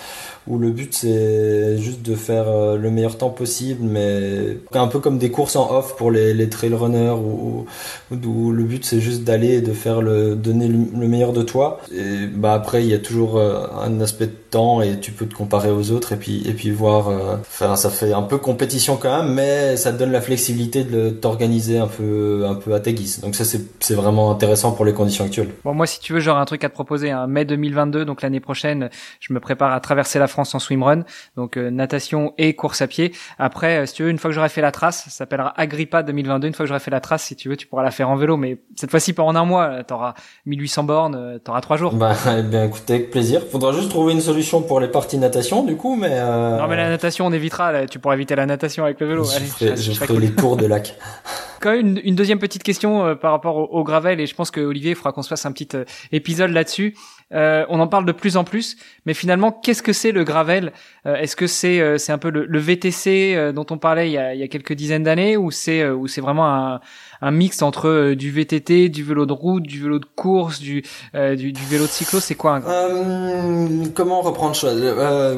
où 0.50 0.58
le 0.58 0.72
but 0.72 0.94
c'est 0.94 1.78
juste 1.78 2.02
de 2.02 2.16
faire 2.16 2.50
euh, 2.50 2.76
le 2.76 2.90
meilleur 2.90 3.18
temps 3.18 3.30
possible, 3.30 3.84
mais 3.84 4.58
un 4.74 4.88
peu 4.88 5.00
comme 5.00 5.20
des 5.20 5.30
courses 5.30 5.56
en 5.56 5.72
off 5.72 5.96
pour 5.96 6.10
les, 6.10 6.34
les 6.34 6.50
trail 6.50 6.74
runners 6.74 7.12
où, 7.12 7.66
où, 8.12 8.52
le 8.52 8.64
but 8.64 8.84
c'est 8.84 9.00
juste 9.00 9.24
d'aller 9.24 9.56
et 9.56 9.62
de 9.62 9.74
faire 9.74 10.02
le 10.02 10.36
donner 10.36 10.68
le, 10.68 11.08
meilleur 11.08 11.34
de 11.34 11.44
toi. 11.44 11.80
Et 11.96 12.26
bah 12.26 12.54
après 12.54 12.84
il 12.84 12.90
y 12.90 12.96
a 12.96 13.00
toujours 13.00 13.38
euh, 13.38 13.68
un 13.80 14.02
aspect 14.02 14.30
temps 14.50 14.82
et 14.82 15.00
tu 15.00 15.12
peux 15.12 15.26
te 15.26 15.36
comparer 15.36 15.72
aux 15.72 15.92
autres 15.92 16.14
et 16.14 16.18
puis 16.18 16.48
et 16.48 16.54
puis 16.54 16.72
voir. 16.72 17.10
Euh, 17.10 17.38
enfin 17.40 17.76
ça 17.76 17.90
fait 17.90 18.14
un 18.14 18.24
peu 18.24 18.38
compétition 18.38 18.98
quand 18.98 19.24
même, 19.24 19.34
mais 19.34 19.78
ça 19.78 19.92
te 19.92 19.98
donne 19.98 20.12
la 20.12 20.22
flexibilité 20.22 20.84
de 20.84 21.10
t'organiser 21.10 21.78
un 21.78 21.88
peu 21.88 22.46
un 22.48 22.56
peu 22.56 22.74
à 22.74 22.80
tes 22.80 22.94
guises. 22.94 23.22
Donc 23.22 23.36
ça 23.36 23.44
c'est 23.46 23.94
vraiment 23.94 24.32
intéressant 24.32 24.72
pour 24.72 24.86
les 24.86 24.94
conditions 24.94 25.26
actuelles. 25.26 25.50
Bon 25.64 25.74
moi 25.74 25.88
si 25.88 26.00
tu 26.00 26.14
veux 26.14 26.20
j'aurais 26.20 26.42
un 26.42 26.46
truc 26.46 26.64
à 26.64 26.70
te 26.70 26.74
proposer. 26.74 27.12
un 27.12 27.28
Mai 27.28 27.46
2022 27.46 28.06
donc 28.06 28.22
l'année 28.22 28.40
prochaine 28.40 28.90
je 29.20 29.34
me 29.34 29.40
prépare 29.40 29.74
à 29.74 29.80
traverser 29.80 30.20
la 30.20 30.28
France 30.28 30.54
en 30.56 30.60
swimrun, 30.60 31.04
donc 31.36 31.58
euh, 31.58 31.70
natation 31.70 32.34
et 32.38 32.56
course 32.56 32.82
à 32.82 32.88
pied. 32.88 33.14
Après, 33.38 33.80
euh, 33.80 33.86
si 33.86 33.94
tu 33.94 34.04
veux, 34.04 34.10
une 34.10 34.18
fois 34.18 34.30
que 34.30 34.36
j'aurai 34.36 34.50
fait 34.50 34.62
la 34.62 34.72
trace, 34.72 35.04
ça 35.06 35.10
s'appellera 35.10 35.54
Agrippa 35.60 36.04
2022. 36.04 36.48
Une 36.48 36.54
fois 36.54 36.66
que 36.66 36.68
j'aurai 36.68 36.80
fait 36.80 36.92
la 36.92 37.00
trace, 37.00 37.24
si 37.24 37.36
tu 37.36 37.50
veux, 37.50 37.58
tu 37.58 37.68
pourras 37.68 37.84
la 37.84 37.92
faire 37.92 38.10
en 38.10 38.16
vélo, 38.16 38.38
mais 38.38 38.62
cette 38.76 38.92
fois-ci 38.92 39.14
pas 39.14 39.24
en 39.24 39.36
un 39.36 39.46
mois. 39.46 39.84
T'auras 39.84 40.14
1800 40.46 40.84
bornes, 40.84 41.16
euh, 41.16 41.40
t'auras 41.40 41.62
trois 41.62 41.78
jours. 41.78 41.94
Bah, 41.94 42.14
eh 42.38 42.44
bien, 42.44 42.66
écoutez, 42.66 42.96
avec 42.96 43.12
plaisir. 43.12 43.42
Faudra 43.52 43.74
juste 43.74 43.90
trouver 43.90 44.14
une 44.14 44.22
solution 44.22 44.39
pour 44.68 44.80
les 44.80 44.88
parties 44.88 45.18
natation, 45.18 45.64
du 45.64 45.76
coup, 45.76 45.96
mais. 45.96 46.20
Non, 46.20 46.68
mais 46.68 46.76
la 46.76 46.90
natation, 46.90 47.26
on 47.26 47.32
évitera. 47.32 47.86
Tu 47.86 48.00
pourras 48.00 48.16
éviter 48.16 48.36
la 48.36 48.46
natation 48.46 48.84
avec 48.84 49.00
le 49.00 49.08
vélo. 49.08 49.24
Je 49.24 49.40
ferai, 49.40 49.78
je 49.78 49.92
ferai 49.92 50.20
les 50.20 50.32
tours 50.32 50.58
de 50.58 50.66
lac. 50.66 50.96
Quand 51.60 51.72
même 51.72 51.82
une, 51.82 52.02
une, 52.06 52.16
deuxième 52.16 52.40
petite 52.40 52.64
question 52.64 53.18
par 53.18 53.32
rapport 53.32 53.58
au, 53.58 53.66
au, 53.66 53.84
gravel 53.84 54.22
et 54.22 54.26
je 54.26 54.34
pense 54.34 54.50
que 54.50 54.62
Olivier 54.62 54.96
fera 54.96 55.12
qu'on 55.12 55.24
se 55.24 55.28
fasse 55.28 55.46
un 55.46 55.52
petit 55.52 55.68
épisode 56.14 56.52
là-dessus. 56.52 56.96
Euh, 57.34 57.66
on 57.70 57.80
en 57.80 57.88
parle 57.88 58.06
de 58.06 58.12
plus 58.12 58.38
en 58.38 58.44
plus, 58.44 58.76
mais 59.06 59.14
finalement, 59.14 59.52
qu'est-ce 59.52 59.84
que 59.84 59.94
c'est 59.94 60.12
le 60.12 60.24
gravel 60.24 60.74
euh, 61.06 61.16
Est-ce 61.16 61.36
que 61.36 61.46
c'est 61.46 61.80
euh, 61.80 61.98
c'est 61.98 62.12
un 62.12 62.18
peu 62.18 62.32
le, 62.32 62.46
le 62.46 62.60
VTC 62.60 63.52
dont 63.54 63.66
on 63.70 63.78
parlait 63.78 64.10
il 64.10 64.14
y 64.14 64.18
a, 64.18 64.34
il 64.34 64.40
y 64.40 64.44
a 64.44 64.48
quelques 64.48 64.74
dizaines 64.74 65.04
d'années, 65.04 65.38
ou 65.38 65.52
c'est 65.52 65.88
ou 65.90 66.08
c'est 66.08 66.22
vraiment 66.22 66.48
un, 66.48 66.80
un 67.22 67.32
mix 67.32 67.62
entre 67.62 68.14
du 68.14 68.32
VTT, 68.32 68.90
du 68.90 69.04
vélo 69.04 69.26
de 69.26 69.34
route, 69.34 69.64
du 69.64 69.82
vélo 69.82 70.00
de 70.00 70.08
course, 70.16 70.60
du 70.60 70.84
du, 71.14 71.54
du, 71.54 71.66
vélo 71.70 71.86
de 71.86 71.90
cyclo? 71.90 72.20
C'est 72.20 72.36
quoi 72.36 72.56
un... 72.56 73.90
Comment 73.94 74.22
reprendre 74.22 74.56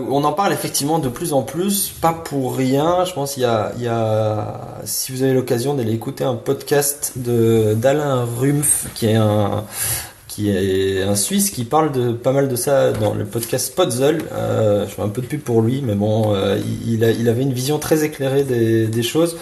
On 0.10 0.24
en 0.24 0.34
parle 0.34 0.54
effectivement 0.54 1.00
de 1.00 1.10
plus 1.10 1.34
en 1.34 1.44
plus, 1.44 1.90
pas 1.90 2.14
pour 2.14 2.56
rien. 2.56 3.04
Je 3.06 3.14
pense 3.14 3.36
il 3.38 3.42
y 3.42 3.46
a 3.46 3.72
il 3.78 3.84
y 3.84 3.88
a 3.88 4.62
si 4.86 5.12
vous 5.12 5.24
avez 5.24 5.34
l'occasion 5.34 5.74
d'aller 5.74 5.94
écouter 5.94 6.24
un 6.24 6.36
podcast 6.36 7.14
de 7.18 7.74
d'Alain 7.74 8.26
Rumpf 8.40 8.88
qui 8.94 9.08
est 9.08 9.16
un 9.16 9.66
qui 10.32 10.50
est 10.50 11.04
un 11.04 11.18
Suisse 11.18 11.50
qui 11.50 11.66
parle 11.66 11.92
de 11.92 12.14
pas 12.14 12.32
mal 12.32 12.48
de 12.48 12.56
ça 12.56 12.94
dans 12.94 13.14
le 13.14 13.26
podcast 13.26 13.68
Spotzel. 13.68 14.22
Euh, 14.32 14.88
je 14.88 14.94
fais 14.94 15.02
un 15.02 15.10
peu 15.10 15.22
de 15.22 15.28
pub 15.28 15.42
pour 15.42 15.62
lui, 15.62 15.82
mais 15.82 15.94
bon, 15.94 16.34
euh, 16.34 16.58
il, 16.86 17.04
avait 17.04 17.42
une 17.42 17.52
vision 17.52 17.80
très 17.80 18.06
éclairée 18.06 18.46
des, 18.46 19.04
choses. 19.04 19.38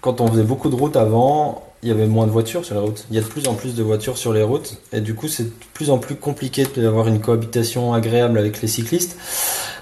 Quand 0.00 0.22
on 0.22 0.28
faisait 0.28 0.42
beaucoup 0.42 0.70
de 0.70 0.74
routes 0.74 0.96
avant, 0.96 1.62
il 1.82 1.90
y 1.90 1.92
avait 1.92 2.06
moins 2.06 2.26
de 2.26 2.30
voitures 2.30 2.64
sur 2.64 2.76
les 2.76 2.80
routes. 2.80 3.04
Il 3.10 3.16
y 3.16 3.18
a 3.18 3.22
de 3.22 3.26
plus 3.26 3.46
en 3.46 3.52
plus 3.52 3.74
de 3.74 3.82
voitures 3.82 4.16
sur 4.16 4.32
les 4.32 4.42
routes, 4.42 4.78
et 4.94 5.02
du 5.02 5.14
coup, 5.14 5.28
c'est 5.28 5.44
de 5.44 5.52
plus 5.74 5.90
en 5.90 5.98
plus 5.98 6.14
compliqué 6.14 6.66
d'avoir 6.76 7.08
une 7.08 7.20
cohabitation 7.20 7.92
agréable 7.92 8.38
avec 8.38 8.62
les 8.62 8.68
cyclistes. 8.68 9.18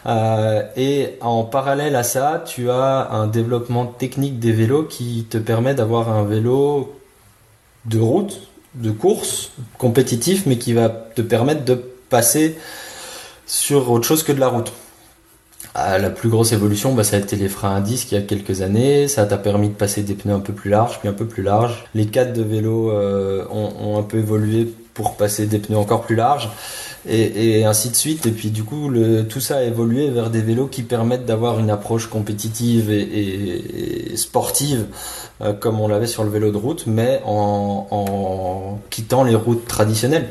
Euh, 0.07 0.63
et 0.77 1.11
en 1.21 1.45
parallèle 1.45 1.95
à 1.95 2.03
ça, 2.03 2.43
tu 2.45 2.71
as 2.71 3.09
un 3.13 3.29
développement 3.29 3.87
technique 3.87 4.41
des 4.41 4.51
vélos 4.51 4.83
qui 4.83 5.27
te 5.31 5.39
permet 5.39 5.75
d'avoir 5.75 6.09
un 6.09 6.25
vélo 6.25 6.93
de 7.85 8.01
route 8.01 8.50
de 8.75 8.91
course 8.91 9.53
compétitif, 9.79 10.47
mais 10.47 10.59
qui 10.59 10.73
va 10.73 10.89
te 10.89 11.23
permettre 11.23 11.65
de 11.65 11.75
passer 12.09 12.57
sur 13.47 13.91
autre 13.91 14.07
chose 14.07 14.23
que 14.23 14.33
de 14.33 14.41
la 14.41 14.49
route. 14.49 14.73
La 15.75 16.11
plus 16.11 16.29
grosse 16.29 16.53
évolution, 16.53 16.95
bah, 16.95 17.05
ça 17.05 17.17
a 17.17 17.21
été 17.21 17.37
les 17.37 17.49
freins 17.49 17.77
à 17.77 17.81
disque 17.81 18.11
il 18.11 18.17
y 18.17 18.19
a 18.19 18.23
quelques 18.23 18.61
années. 18.61 19.07
Ça 19.07 19.25
t'a 19.25 19.39
permis 19.39 19.69
de 19.69 19.75
passer 19.75 20.03
des 20.03 20.15
pneus 20.15 20.35
un 20.35 20.41
peu 20.41 20.53
plus 20.53 20.69
larges, 20.69 20.99
puis 20.99 21.09
un 21.09 21.13
peu 21.13 21.27
plus 21.27 21.43
larges. 21.43 21.85
Les 21.95 22.07
cadres 22.07 22.33
de 22.33 22.43
vélo 22.43 22.91
euh, 22.91 23.47
ont, 23.51 23.97
un 23.99 24.03
peu 24.03 24.19
évolué 24.19 24.73
pour 24.95 25.17
passer 25.17 25.47
des 25.47 25.59
pneus 25.59 25.79
encore 25.79 26.03
plus 26.03 26.17
larges. 26.17 26.51
Et, 27.09 27.65
ainsi 27.65 27.91
de 27.91 27.95
suite. 27.95 28.27
Et 28.27 28.31
puis 28.31 28.51
du 28.51 28.65
coup, 28.65 28.91
tout 29.29 29.41
ça 29.41 29.59
a 29.59 29.63
évolué 29.63 30.11
vers 30.11 30.31
des 30.31 30.43
vélos 30.43 30.67
qui 30.67 30.83
permettent 30.83 31.25
d'avoir 31.25 31.59
une 31.59 31.71
approche 31.71 32.07
compétitive 32.09 32.91
et, 32.91 34.17
sportive, 34.17 34.87
euh, 35.41 35.53
comme 35.53 35.81
on 35.81 35.89
l'avait 35.89 36.07
sur 36.07 36.25
le 36.25 36.31
vélo 36.31 36.51
de 36.51 36.57
route, 36.57 36.85
mais 36.87 37.23
en, 37.25 38.79
quittant 38.91 39.25
les 39.25 39.35
routes 39.35 39.67
traditionnelles. 39.67 40.29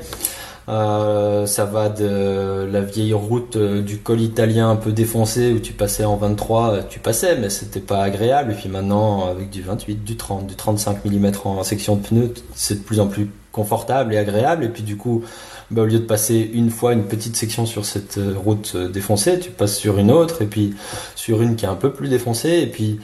Euh, 0.69 1.47
ça 1.47 1.65
va 1.65 1.89
de 1.89 2.69
la 2.71 2.81
vieille 2.81 3.13
route 3.13 3.55
euh, 3.55 3.81
du 3.81 3.97
col 3.97 4.21
italien 4.21 4.69
un 4.69 4.75
peu 4.75 4.91
défoncé 4.91 5.51
où 5.51 5.59
tu 5.59 5.73
passais 5.73 6.05
en 6.05 6.15
23, 6.15 6.71
euh, 6.71 6.81
tu 6.87 6.99
passais, 6.99 7.37
mais 7.37 7.49
c'était 7.49 7.79
pas 7.79 8.03
agréable. 8.03 8.51
Et 8.51 8.55
puis 8.55 8.69
maintenant, 8.69 9.27
avec 9.29 9.49
du 9.49 9.63
28, 9.63 10.03
du 10.03 10.15
30, 10.15 10.45
du 10.45 10.55
35 10.55 11.05
mm 11.05 11.31
en 11.45 11.63
section 11.63 11.95
de 11.95 12.01
pneus, 12.05 12.33
c'est 12.53 12.75
de 12.75 12.83
plus 12.83 12.99
en 12.99 13.07
plus 13.07 13.31
confortable 13.51 14.13
et 14.13 14.17
agréable. 14.19 14.63
Et 14.63 14.69
puis 14.69 14.83
du 14.83 14.95
coup, 14.95 15.23
bah, 15.71 15.83
au 15.83 15.85
lieu 15.85 15.99
de 15.99 16.05
passer 16.05 16.49
une 16.53 16.69
fois 16.69 16.93
une 16.93 17.05
petite 17.05 17.35
section 17.35 17.65
sur 17.65 17.85
cette 17.85 18.19
route 18.35 18.75
défoncée, 18.75 19.39
tu 19.39 19.51
passes 19.51 19.77
sur 19.77 19.97
une 19.97 20.11
autre 20.11 20.41
et 20.41 20.45
puis 20.45 20.73
sur 21.15 21.41
une 21.41 21.55
qui 21.55 21.65
est 21.65 21.69
un 21.69 21.75
peu 21.75 21.93
plus 21.93 22.09
défoncée. 22.09 22.59
Et 22.61 22.67
puis 22.67 22.99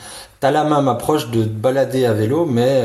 t'as 0.46 0.52
la 0.52 0.64
même 0.64 0.88
approche 0.88 1.32
de 1.32 1.44
balader 1.44 2.06
à 2.06 2.14
vélo, 2.14 2.46
mais 2.46 2.84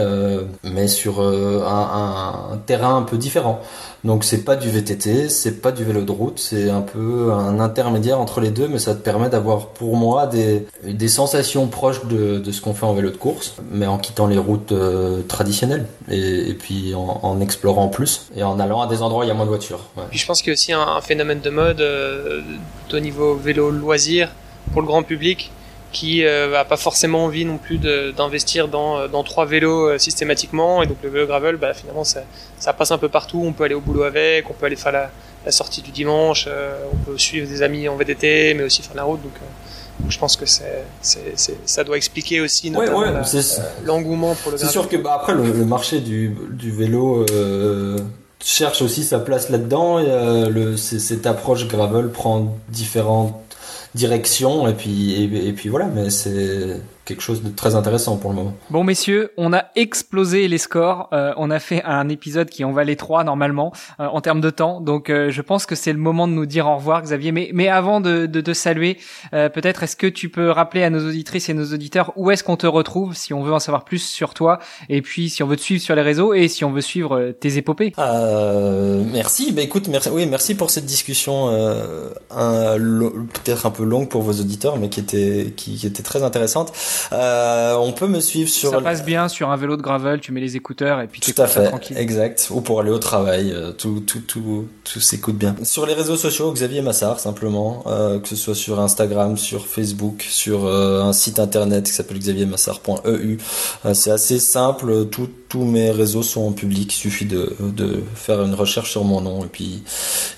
mais 0.64 0.88
sur 0.88 1.20
un, 1.20 2.52
un, 2.52 2.56
terrain 2.64 2.96
un 2.96 3.02
peu 3.02 3.18
différent. 3.18 3.60
Donc 4.02 4.24
c'est 4.24 4.44
pas 4.44 4.56
du 4.56 4.70
VTT, 4.70 5.28
c'est 5.28 5.60
pas 5.60 5.70
du 5.70 5.84
vélo 5.84 6.00
de 6.00 6.10
route, 6.10 6.38
c'est 6.38 6.70
un 6.70 6.80
peu 6.80 7.32
un 7.32 7.60
intermédiaire 7.60 8.18
entre 8.18 8.40
les 8.40 8.48
deux, 8.48 8.66
mais 8.66 8.78
ça 8.78 8.94
te 8.94 9.02
permet 9.02 9.28
d'avoir 9.28 9.66
pour 9.66 9.94
moi 9.94 10.26
des, 10.26 10.66
des 10.84 11.08
sensations 11.08 11.66
proches 11.66 12.06
de, 12.06 12.38
de 12.38 12.50
ce 12.50 12.62
qu'on 12.62 12.72
fait 12.72 12.86
en 12.86 12.94
vélo 12.94 13.10
de 13.10 13.18
course, 13.18 13.56
mais 13.70 13.86
en 13.86 13.98
quittant 13.98 14.26
les 14.26 14.38
routes 14.38 14.72
euh, 14.72 15.20
traditionnelles 15.28 15.84
et, 16.10 16.54
puis 16.54 16.94
en, 16.94 17.40
explorant 17.42 17.88
plus 17.88 18.30
et 18.34 18.42
en 18.42 18.58
allant 18.58 18.80
à 18.80 18.86
des 18.86 19.02
endroits 19.02 19.20
où 19.20 19.24
il 19.24 19.28
y 19.28 19.30
a 19.30 19.34
moins 19.34 19.44
de 19.44 19.50
voitures. 19.50 19.84
Je 20.10 20.24
pense 20.24 20.40
qu'il 20.40 20.48
y 20.48 20.52
a 20.52 20.54
aussi 20.54 20.72
un, 20.72 21.00
phénomène 21.02 21.40
de 21.40 21.50
mode 21.50 21.82
euh, 21.82 22.40
au 22.90 23.00
niveau 23.00 23.34
vélo 23.34 23.70
loisir 23.70 24.30
pour 24.72 24.80
le 24.80 24.86
grand 24.86 25.02
public 25.02 25.52
qui 25.92 26.24
euh, 26.24 26.58
a 26.58 26.64
pas 26.64 26.76
forcément 26.76 27.24
envie 27.24 27.44
non 27.44 27.58
plus 27.58 27.78
d'investir 28.16 28.68
dans, 28.68 28.98
euh, 28.98 29.08
dans 29.08 29.22
trois 29.22 29.46
vélos 29.46 29.88
euh, 29.88 29.98
systématiquement. 29.98 30.82
Et 30.82 30.86
donc 30.86 30.98
le 31.02 31.10
vélo 31.10 31.26
gravel 31.26 31.56
bah, 31.56 31.74
finalement 31.74 32.04
ça, 32.04 32.22
ça 32.58 32.72
passe 32.72 32.90
un 32.90 32.98
peu 32.98 33.08
partout. 33.08 33.42
On 33.44 33.52
peut 33.52 33.64
aller 33.64 33.74
au 33.74 33.80
boulot 33.80 34.04
avec 34.04 34.48
on 34.50 34.52
peut 34.52 34.66
aller 34.66 34.76
faire 34.76 34.92
la, 34.92 35.10
la 35.44 35.52
sortie 35.52 35.82
du 35.82 35.90
dimanche 35.90 36.46
euh, 36.48 36.84
on 36.92 36.96
peut 36.96 37.18
suivre 37.18 37.48
des 37.48 37.62
amis 37.62 37.88
en 37.88 37.96
VDT 37.96 38.54
mais 38.54 38.62
aussi 38.64 38.82
faire 38.82 38.96
la 38.96 39.04
route. 39.04 39.22
Donc, 39.22 39.32
je 40.08 40.18
pense 40.18 40.36
que 40.36 40.46
c'est 40.46 40.84
ça 41.66 41.84
doit 41.84 41.98
expliquer 41.98 42.40
aussi 42.40 42.70
ouais, 42.70 42.88
ouais, 42.88 43.12
l'engouement 43.84 44.34
pour 44.34 44.50
le 44.52 44.56
c'est 44.56 44.68
sûr 44.68 44.88
que 44.88 44.96
bah, 44.96 45.12
après 45.14 45.34
le, 45.34 45.52
le, 45.52 45.64
marché 45.66 46.00
du, 46.00 46.34
du 46.50 46.70
vélo 46.70 47.26
cherche 48.42 48.80
aussi 48.80 49.04
sa 49.04 49.18
place 49.18 49.50
là-dedans. 49.50 49.98
Et 49.98 50.76
cette 50.78 51.26
approche 51.26 51.68
gravel 51.68 52.08
prend 52.10 52.56
différentes 52.70 53.49
direction 53.94 54.68
et 54.68 54.74
puis 54.74 55.22
et, 55.22 55.52
puis 55.52 55.68
voilà 55.68 55.86
mais 55.86 56.10
c'est 56.10 56.80
quelque 57.10 57.22
chose 57.22 57.42
de 57.42 57.50
très 57.50 57.74
intéressant 57.74 58.16
pour 58.16 58.30
le 58.30 58.36
moment. 58.36 58.54
Bon 58.70 58.84
messieurs, 58.84 59.32
on 59.36 59.52
a 59.52 59.64
explosé 59.74 60.46
les 60.46 60.58
scores. 60.58 61.08
Euh, 61.12 61.32
on 61.36 61.50
a 61.50 61.58
fait 61.58 61.82
un 61.84 62.08
épisode 62.08 62.48
qui 62.48 62.62
en 62.62 62.70
valait 62.70 62.94
trois 62.94 63.24
normalement 63.24 63.72
euh, 63.98 64.06
en 64.06 64.20
termes 64.20 64.40
de 64.40 64.50
temps. 64.50 64.80
Donc 64.80 65.10
euh, 65.10 65.30
je 65.30 65.42
pense 65.42 65.66
que 65.66 65.74
c'est 65.74 65.92
le 65.92 65.98
moment 65.98 66.28
de 66.28 66.32
nous 66.32 66.46
dire 66.46 66.68
au 66.68 66.76
revoir 66.76 67.02
Xavier. 67.02 67.32
Mais, 67.32 67.50
mais 67.52 67.66
avant 67.66 68.00
de, 68.00 68.26
de 68.26 68.40
te 68.40 68.52
saluer, 68.52 68.98
peut-être 69.32 69.82
est-ce 69.82 69.96
que 69.96 70.06
tu 70.06 70.28
peux 70.28 70.50
rappeler 70.50 70.84
à 70.84 70.90
nos 70.90 71.00
auditrices 71.06 71.48
et 71.48 71.54
nos 71.54 71.72
auditeurs 71.72 72.12
où 72.16 72.30
est-ce 72.30 72.44
qu'on 72.44 72.56
te 72.56 72.66
retrouve 72.66 73.14
si 73.16 73.34
on 73.34 73.42
veut 73.42 73.52
en 73.52 73.58
savoir 73.58 73.84
plus 73.84 74.02
sur 74.02 74.34
toi 74.34 74.60
et 74.88 75.02
puis 75.02 75.30
si 75.30 75.42
on 75.42 75.46
veut 75.46 75.56
te 75.56 75.62
suivre 75.62 75.82
sur 75.82 75.94
les 75.94 76.02
réseaux 76.02 76.32
et 76.32 76.48
si 76.48 76.64
on 76.64 76.70
veut 76.70 76.80
suivre 76.80 77.32
tes 77.40 77.56
épopées? 77.56 77.92
merci. 77.98 79.52
Bah 79.52 79.62
écoute, 79.62 79.88
merci. 79.88 80.10
Oui, 80.10 80.26
merci 80.26 80.54
pour 80.54 80.70
cette 80.70 80.86
discussion 80.86 81.48
peut-être 82.30 83.66
un 83.66 83.70
peu 83.70 83.84
longue 83.84 84.08
pour 84.08 84.22
vos 84.22 84.32
auditeurs, 84.32 84.78
mais 84.78 84.88
qui 84.88 85.00
était 85.00 85.52
qui, 85.56 85.76
qui 85.76 85.86
était 85.86 86.02
très 86.02 86.22
intéressante. 86.22 86.72
Euh, 87.12 87.74
on 87.76 87.92
peut 87.92 88.08
me 88.08 88.20
suivre 88.20 88.50
sur. 88.50 88.70
Ça 88.70 88.80
passe 88.80 89.04
bien 89.04 89.28
sur 89.28 89.50
un 89.50 89.56
vélo 89.56 89.76
de 89.76 89.82
gravel, 89.82 90.20
tu 90.20 90.32
mets 90.32 90.40
les 90.40 90.56
écouteurs 90.56 91.00
et 91.00 91.06
puis 91.06 91.20
tout 91.20 91.40
à 91.40 91.46
fait, 91.46 91.68
tranquille. 91.68 91.96
exact. 91.98 92.48
Ou 92.50 92.60
pour 92.60 92.80
aller 92.80 92.90
au 92.90 92.98
travail, 92.98 93.52
euh, 93.52 93.72
tout, 93.72 94.00
tout, 94.00 94.20
tout, 94.20 94.66
tout 94.84 95.00
s'écoute 95.00 95.36
bien. 95.36 95.54
Sur 95.62 95.86
les 95.86 95.94
réseaux 95.94 96.16
sociaux, 96.16 96.52
Xavier 96.52 96.82
Massard 96.82 97.20
simplement, 97.20 97.84
euh, 97.86 98.18
que 98.18 98.28
ce 98.28 98.36
soit 98.36 98.54
sur 98.54 98.80
Instagram, 98.80 99.36
sur 99.36 99.66
Facebook, 99.66 100.26
sur 100.28 100.66
euh, 100.66 101.02
un 101.02 101.12
site 101.12 101.38
internet 101.38 101.86
qui 101.86 101.92
s'appelle 101.92 102.18
xaviermassard.eu. 102.18 103.38
Euh, 103.84 103.94
c'est 103.94 104.10
assez 104.10 104.38
simple. 104.38 105.06
Tout, 105.06 105.28
tous 105.48 105.64
mes 105.64 105.90
réseaux 105.90 106.22
sont 106.22 106.42
en 106.42 106.52
public. 106.52 106.92
Il 106.94 106.96
suffit 106.96 107.24
de, 107.24 107.56
de 107.60 108.02
faire 108.14 108.42
une 108.42 108.54
recherche 108.54 108.90
sur 108.90 109.04
mon 109.04 109.20
nom 109.20 109.44
et 109.44 109.48
puis 109.48 109.82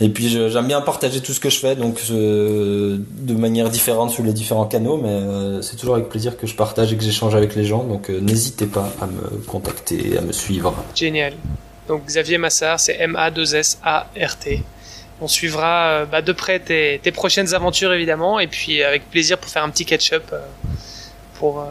et 0.01 0.09
puis 0.09 0.29
j'aime 0.29 0.67
bien 0.67 0.81
partager 0.81 1.21
tout 1.21 1.33
ce 1.33 1.41
que 1.41 1.51
je 1.51 1.59
fais 1.59 1.77
donc 1.77 2.01
de 2.11 3.35
manière 3.35 3.71
différente 3.71 4.11
sur 4.11 4.23
les 4.23 4.33
différents 4.33 4.67
canaux, 4.67 4.97
mais 4.97 5.63
c'est 5.63 5.77
toujours 5.77 5.95
avec 5.95 6.09
plaisir 6.09 6.37
que 6.37 6.47
je 6.47 6.52
partage 6.57 6.93
et 6.93 6.97
que 6.97 7.03
j'échange 7.03 7.35
avec 7.35 7.55
les 7.55 7.65
gens. 7.65 7.85
Donc 7.85 8.11
euh, 8.11 8.21
n'hésitez 8.21 8.67
pas 8.67 8.93
à 9.01 9.07
me 9.07 9.39
contacter, 9.47 10.19
à 10.19 10.21
me 10.21 10.33
suivre. 10.33 10.75
Génial. 10.95 11.35
Donc 11.89 12.07
Xavier 12.07 12.39
Massard, 12.39 12.81
c'est 12.81 12.97
M-A-2-S-A-R-T. 13.01 14.63
On 15.21 15.29
suivra 15.29 15.87
euh, 15.87 16.05
bah, 16.05 16.23
de 16.23 16.33
près 16.33 16.59
tes, 16.59 17.01
tes, 17.03 17.13
prochaines 17.13 17.55
aventures 17.55 17.93
évidemment, 17.93 18.41
et 18.41 18.47
puis 18.47 18.83
avec 18.83 19.09
plaisir 19.11 19.39
pour 19.39 19.51
faire 19.51 19.63
un 19.63 19.71
petit 19.71 19.85
catch-up 19.85 20.25
euh, 20.33 20.41
pour 21.35 21.65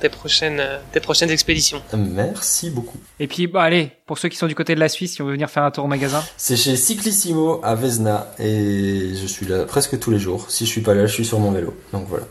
tes 0.00 0.08
prochaines, 0.08 0.62
tes 0.92 1.00
prochaines 1.00 1.30
expéditions. 1.30 1.82
Merci 1.96 2.70
beaucoup. 2.70 2.98
Et 3.18 3.26
puis, 3.26 3.46
bah, 3.46 3.62
allez, 3.62 3.92
pour 4.06 4.18
ceux 4.18 4.28
qui 4.28 4.36
sont 4.36 4.46
du 4.46 4.54
côté 4.54 4.74
de 4.74 4.80
la 4.80 4.88
Suisse, 4.88 5.14
si 5.14 5.22
on 5.22 5.26
veut 5.26 5.32
venir 5.32 5.48
faire 5.48 5.62
un 5.62 5.70
tour 5.70 5.84
au 5.84 5.88
magasin. 5.88 6.22
C'est 6.36 6.56
chez 6.56 6.76
Cyclissimo 6.76 7.60
à 7.62 7.74
Vesna 7.74 8.26
et 8.38 9.14
je 9.14 9.26
suis 9.26 9.46
là 9.46 9.64
presque 9.64 9.98
tous 9.98 10.10
les 10.10 10.18
jours. 10.18 10.50
Si 10.50 10.66
je 10.66 10.70
suis 10.70 10.80
pas 10.80 10.94
là, 10.94 11.06
je 11.06 11.12
suis 11.12 11.24
sur 11.24 11.38
mon 11.38 11.52
vélo. 11.52 11.74
Donc 11.92 12.06
voilà. 12.08 12.26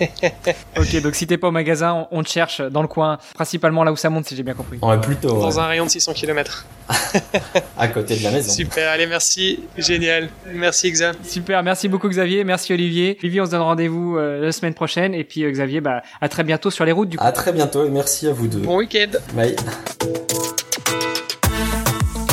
ok, 0.76 1.02
donc 1.02 1.14
si 1.14 1.26
t'es 1.26 1.38
pas 1.38 1.48
au 1.48 1.52
magasin, 1.52 2.08
on, 2.10 2.22
te 2.22 2.28
cherche 2.28 2.60
dans 2.60 2.82
le 2.82 2.88
coin, 2.88 3.18
principalement 3.34 3.84
là 3.84 3.92
où 3.92 3.96
ça 3.96 4.10
monte, 4.10 4.26
si 4.26 4.34
j'ai 4.36 4.42
bien 4.42 4.54
compris. 4.54 4.78
Ouais, 4.82 5.00
plutôt. 5.00 5.40
Dans 5.40 5.60
un 5.60 5.66
rayon 5.66 5.84
de 5.84 5.90
600 5.90 6.14
km. 6.14 6.66
À 7.78 7.88
côté 7.88 8.16
de 8.16 8.24
la 8.24 8.30
maison. 8.30 8.52
Super, 8.52 8.90
allez, 8.90 9.06
merci. 9.06 9.60
Génial. 9.76 10.28
Merci, 10.52 10.90
Xa. 10.92 11.12
Super, 11.22 11.62
merci 11.62 11.88
beaucoup, 11.88 12.08
Xavier. 12.08 12.44
Merci, 12.44 12.72
Olivier. 12.72 13.18
Olivier, 13.22 13.40
on 13.40 13.46
se 13.46 13.50
donne 13.50 13.60
rendez-vous 13.60 14.16
euh, 14.16 14.40
la 14.40 14.52
semaine 14.52 14.74
prochaine. 14.74 15.14
Et 15.14 15.24
puis, 15.24 15.44
euh, 15.44 15.50
Xavier, 15.50 15.80
bah, 15.80 16.02
à 16.20 16.28
très 16.28 16.44
bientôt 16.44 16.70
sur 16.70 16.84
les 16.84 16.92
routes 16.92 17.08
du 17.08 17.16
coup. 17.16 17.24
À 17.24 17.32
très 17.32 17.52
bientôt 17.52 17.84
et 17.84 17.90
merci 17.90 18.26
à 18.26 18.32
vous 18.32 18.48
deux. 18.48 18.60
Bon 18.60 18.78
week-end. 18.78 19.10
Bye. 19.34 19.56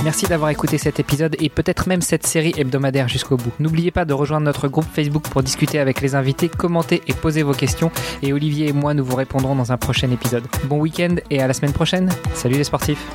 Merci 0.03 0.25
d'avoir 0.25 0.51
écouté 0.51 0.77
cet 0.77 1.01
épisode 1.01 1.35
et 1.39 1.49
peut-être 1.49 1.89
même 1.89 2.01
cette 2.01 2.25
série 2.25 2.53
hebdomadaire 2.55 3.09
jusqu'au 3.09 3.35
bout. 3.35 3.51
N'oubliez 3.59 3.91
pas 3.91 4.05
de 4.05 4.13
rejoindre 4.13 4.45
notre 4.45 4.69
groupe 4.69 4.85
Facebook 4.93 5.23
pour 5.27 5.43
discuter 5.43 5.79
avec 5.79 5.99
les 5.99 6.15
invités, 6.15 6.47
commenter 6.47 7.01
et 7.07 7.13
poser 7.13 7.43
vos 7.43 7.51
questions. 7.51 7.91
Et 8.21 8.31
Olivier 8.31 8.69
et 8.69 8.73
moi, 8.73 8.93
nous 8.93 9.03
vous 9.03 9.17
répondrons 9.17 9.55
dans 9.55 9.73
un 9.73 9.77
prochain 9.77 10.09
épisode. 10.11 10.43
Bon 10.65 10.79
week-end 10.79 11.15
et 11.29 11.41
à 11.41 11.47
la 11.47 11.53
semaine 11.53 11.73
prochaine. 11.73 12.09
Salut 12.35 12.55
les 12.55 12.63
sportifs 12.63 13.05